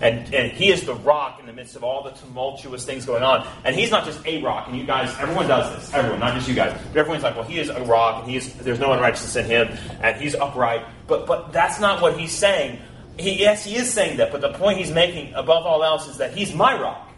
And, 0.00 0.32
and 0.34 0.52
he 0.52 0.70
is 0.70 0.84
the 0.84 0.94
rock 0.94 1.40
in 1.40 1.46
the 1.46 1.52
midst 1.52 1.76
of 1.76 1.84
all 1.84 2.02
the 2.02 2.10
tumultuous 2.10 2.84
things 2.84 3.06
going 3.06 3.22
on. 3.22 3.46
And 3.64 3.74
he's 3.74 3.90
not 3.90 4.04
just 4.04 4.24
a 4.26 4.42
rock. 4.42 4.68
And 4.68 4.76
you 4.76 4.84
guys, 4.84 5.14
everyone 5.18 5.48
does 5.48 5.74
this. 5.74 5.94
Everyone, 5.94 6.20
not 6.20 6.34
just 6.34 6.48
you 6.48 6.54
guys. 6.54 6.78
But 6.92 6.98
everyone's 6.98 7.22
like, 7.22 7.36
well, 7.36 7.44
he 7.44 7.58
is 7.58 7.68
a 7.68 7.82
rock, 7.84 8.22
and 8.22 8.30
he 8.30 8.36
is, 8.36 8.52
there's 8.54 8.80
no 8.80 8.92
unrighteousness 8.92 9.36
in 9.36 9.46
him, 9.46 9.78
and 10.02 10.20
he's 10.20 10.34
upright. 10.34 10.84
But 11.06 11.26
but 11.26 11.52
that's 11.52 11.80
not 11.80 12.02
what 12.02 12.18
he's 12.18 12.32
saying. 12.32 12.78
He, 13.18 13.38
yes, 13.38 13.64
he 13.64 13.76
is 13.76 13.92
saying 13.92 14.16
that. 14.18 14.32
But 14.32 14.40
the 14.40 14.52
point 14.54 14.78
he's 14.78 14.90
making, 14.90 15.34
above 15.34 15.64
all 15.64 15.84
else, 15.84 16.08
is 16.08 16.18
that 16.18 16.36
he's 16.36 16.54
my 16.54 16.80
rock. 16.80 17.10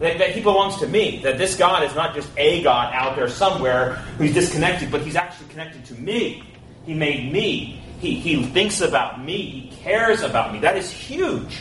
That, 0.00 0.18
that 0.18 0.30
he 0.30 0.40
belongs 0.40 0.76
to 0.78 0.86
me. 0.86 1.20
That 1.22 1.38
this 1.38 1.56
God 1.56 1.82
is 1.82 1.94
not 1.94 2.14
just 2.14 2.28
a 2.36 2.62
God 2.62 2.92
out 2.94 3.16
there 3.16 3.28
somewhere 3.28 3.94
who's 4.18 4.34
disconnected, 4.34 4.90
but 4.90 5.02
he's 5.02 5.16
actually 5.16 5.48
connected 5.48 5.84
to 5.86 5.94
me. 5.94 6.42
He 6.84 6.94
made 6.94 7.32
me. 7.32 7.80
He, 8.00 8.20
he 8.20 8.44
thinks 8.44 8.80
about 8.80 9.24
me. 9.24 9.36
He 9.36 9.76
cares 9.82 10.22
about 10.22 10.52
me. 10.52 10.60
That 10.60 10.76
is 10.76 10.90
huge. 10.90 11.58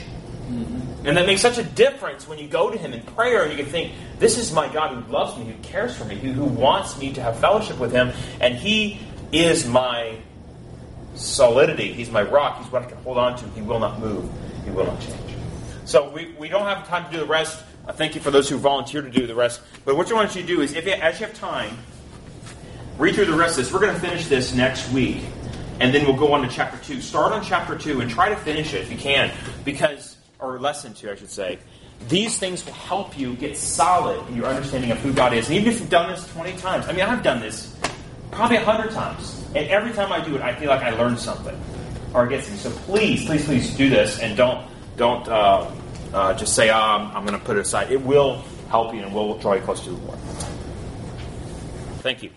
Mm-hmm. 0.50 1.08
And 1.08 1.18
that 1.18 1.26
makes 1.26 1.42
such 1.42 1.58
a 1.58 1.64
difference 1.64 2.28
when 2.28 2.40
you 2.40 2.48
go 2.48 2.70
to 2.70 2.78
him 2.78 2.94
in 2.94 3.02
prayer 3.02 3.44
and 3.44 3.52
you 3.52 3.58
can 3.64 3.72
think, 3.72 3.94
this 4.20 4.38
is 4.38 4.52
my 4.52 4.72
God 4.72 4.96
who 4.96 5.12
loves 5.12 5.38
me, 5.38 5.46
who 5.46 5.54
cares 5.64 5.96
for 5.96 6.06
me, 6.06 6.16
who, 6.16 6.32
who 6.34 6.46
wants 6.46 6.98
me 7.00 7.14
to 7.14 7.22
have 7.22 7.40
fellowship 7.40 7.80
with 7.80 7.92
him, 7.92 8.12
and 8.42 8.56
he 8.56 9.00
is 9.32 9.68
my 9.68 10.18
solidity. 11.14 11.94
He's 11.94 12.10
my 12.10 12.24
rock. 12.24 12.62
He's 12.62 12.72
what 12.72 12.84
I 12.84 12.86
can 12.86 12.98
hold 13.00 13.18
on 13.18 13.38
to. 13.38 13.46
He 13.50 13.62
will 13.62 13.80
not 13.80 14.00
move. 14.00 14.30
He 14.66 14.72
will 14.72 14.86
not 14.86 15.00
change. 15.00 15.20
So 15.86 16.10
we, 16.10 16.34
we 16.40 16.50
don't 16.50 16.66
have 16.66 16.88
time 16.88 17.06
to 17.06 17.12
do 17.12 17.20
the 17.20 17.26
rest. 17.26 17.64
I 17.88 17.92
thank 17.92 18.16
you 18.16 18.22
for 18.22 18.32
those 18.32 18.50
who 18.50 18.58
volunteered 18.58 19.06
to 19.06 19.12
do 19.12 19.28
the 19.28 19.36
rest. 19.36 19.62
But 19.86 19.96
what 19.96 20.12
I 20.12 20.16
want 20.16 20.36
you 20.36 20.42
to 20.42 20.48
do 20.48 20.62
is, 20.62 20.74
if 20.74 20.86
you, 20.86 20.94
as 20.94 21.20
you 21.20 21.28
have 21.28 21.36
time, 21.36 21.78
read 22.98 23.16
through 23.16 23.26
the 23.26 23.34
rest 23.34 23.58
of 23.58 23.66
this. 23.66 23.74
We're 23.74 23.82
going 23.82 23.94
to 23.94 24.00
finish 24.00 24.28
this 24.28 24.54
next 24.54 24.92
week, 24.92 25.24
and 25.80 25.94
then 25.94 26.06
we'll 26.06 26.18
go 26.18 26.34
on 26.34 26.42
to 26.42 26.48
chapter 26.48 26.78
two. 26.84 27.02
Start 27.02 27.34
on 27.34 27.44
chapter 27.44 27.78
two 27.78 28.02
and 28.02 28.10
try 28.10 28.30
to 28.30 28.36
finish 28.36 28.74
it 28.74 28.82
if 28.82 28.92
you 28.92 28.98
can, 28.98 29.32
because 29.64 30.16
or 30.40 30.60
lesson 30.60 30.94
two, 30.94 31.10
I 31.10 31.16
should 31.16 31.30
say. 31.30 31.60
These 32.08 32.38
things 32.38 32.66
will 32.66 32.74
help 32.74 33.18
you 33.18 33.36
get 33.36 33.58
solid 33.58 34.28
in 34.28 34.36
your 34.36 34.46
understanding 34.46 34.92
of 34.92 35.00
who 35.00 35.14
God 35.14 35.34
is. 35.34 35.48
And 35.48 35.56
even 35.56 35.72
if 35.72 35.80
you've 35.80 35.90
done 35.90 36.12
this 36.12 36.28
20 36.34 36.58
times, 36.58 36.88
I 36.88 36.92
mean, 36.92 37.02
I've 37.02 37.24
done 37.24 37.40
this 37.40 37.76
probably 38.32 38.58
100 38.58 38.92
times. 38.92 39.44
And 39.56 39.68
every 39.70 39.94
time 39.94 40.12
I 40.12 40.24
do 40.24 40.36
it, 40.36 40.42
I 40.42 40.54
feel 40.56 40.70
like 40.70 40.82
I 40.82 40.92
learned 40.92 41.20
something 41.20 41.58
or 42.14 42.26
I 42.26 42.30
get 42.30 42.44
something. 42.44 42.72
So 42.72 42.78
please, 42.86 43.26
please, 43.26 43.46
please 43.46 43.76
do 43.76 43.90
this 43.90 44.20
and 44.20 44.36
don't, 44.36 44.68
don't 44.98 45.28
uh, 45.28 45.72
uh, 46.14 46.34
just 46.34 46.54
say, 46.54 46.70
oh, 46.70 46.76
I'm, 46.76 47.16
I'm 47.16 47.26
going 47.26 47.40
to 47.40 47.46
put 47.46 47.58
it 47.58 47.62
aside. 47.62 47.92
It 47.92 48.02
will 48.02 48.44
help 48.70 48.94
you 48.94 49.02
and 49.02 49.14
will 49.14 49.38
draw 49.38 49.54
you 49.54 49.62
closer 49.62 49.86
to 49.86 49.92
the 49.92 50.06
Lord. 50.06 50.20
Thank 52.00 52.24
you. 52.24 52.30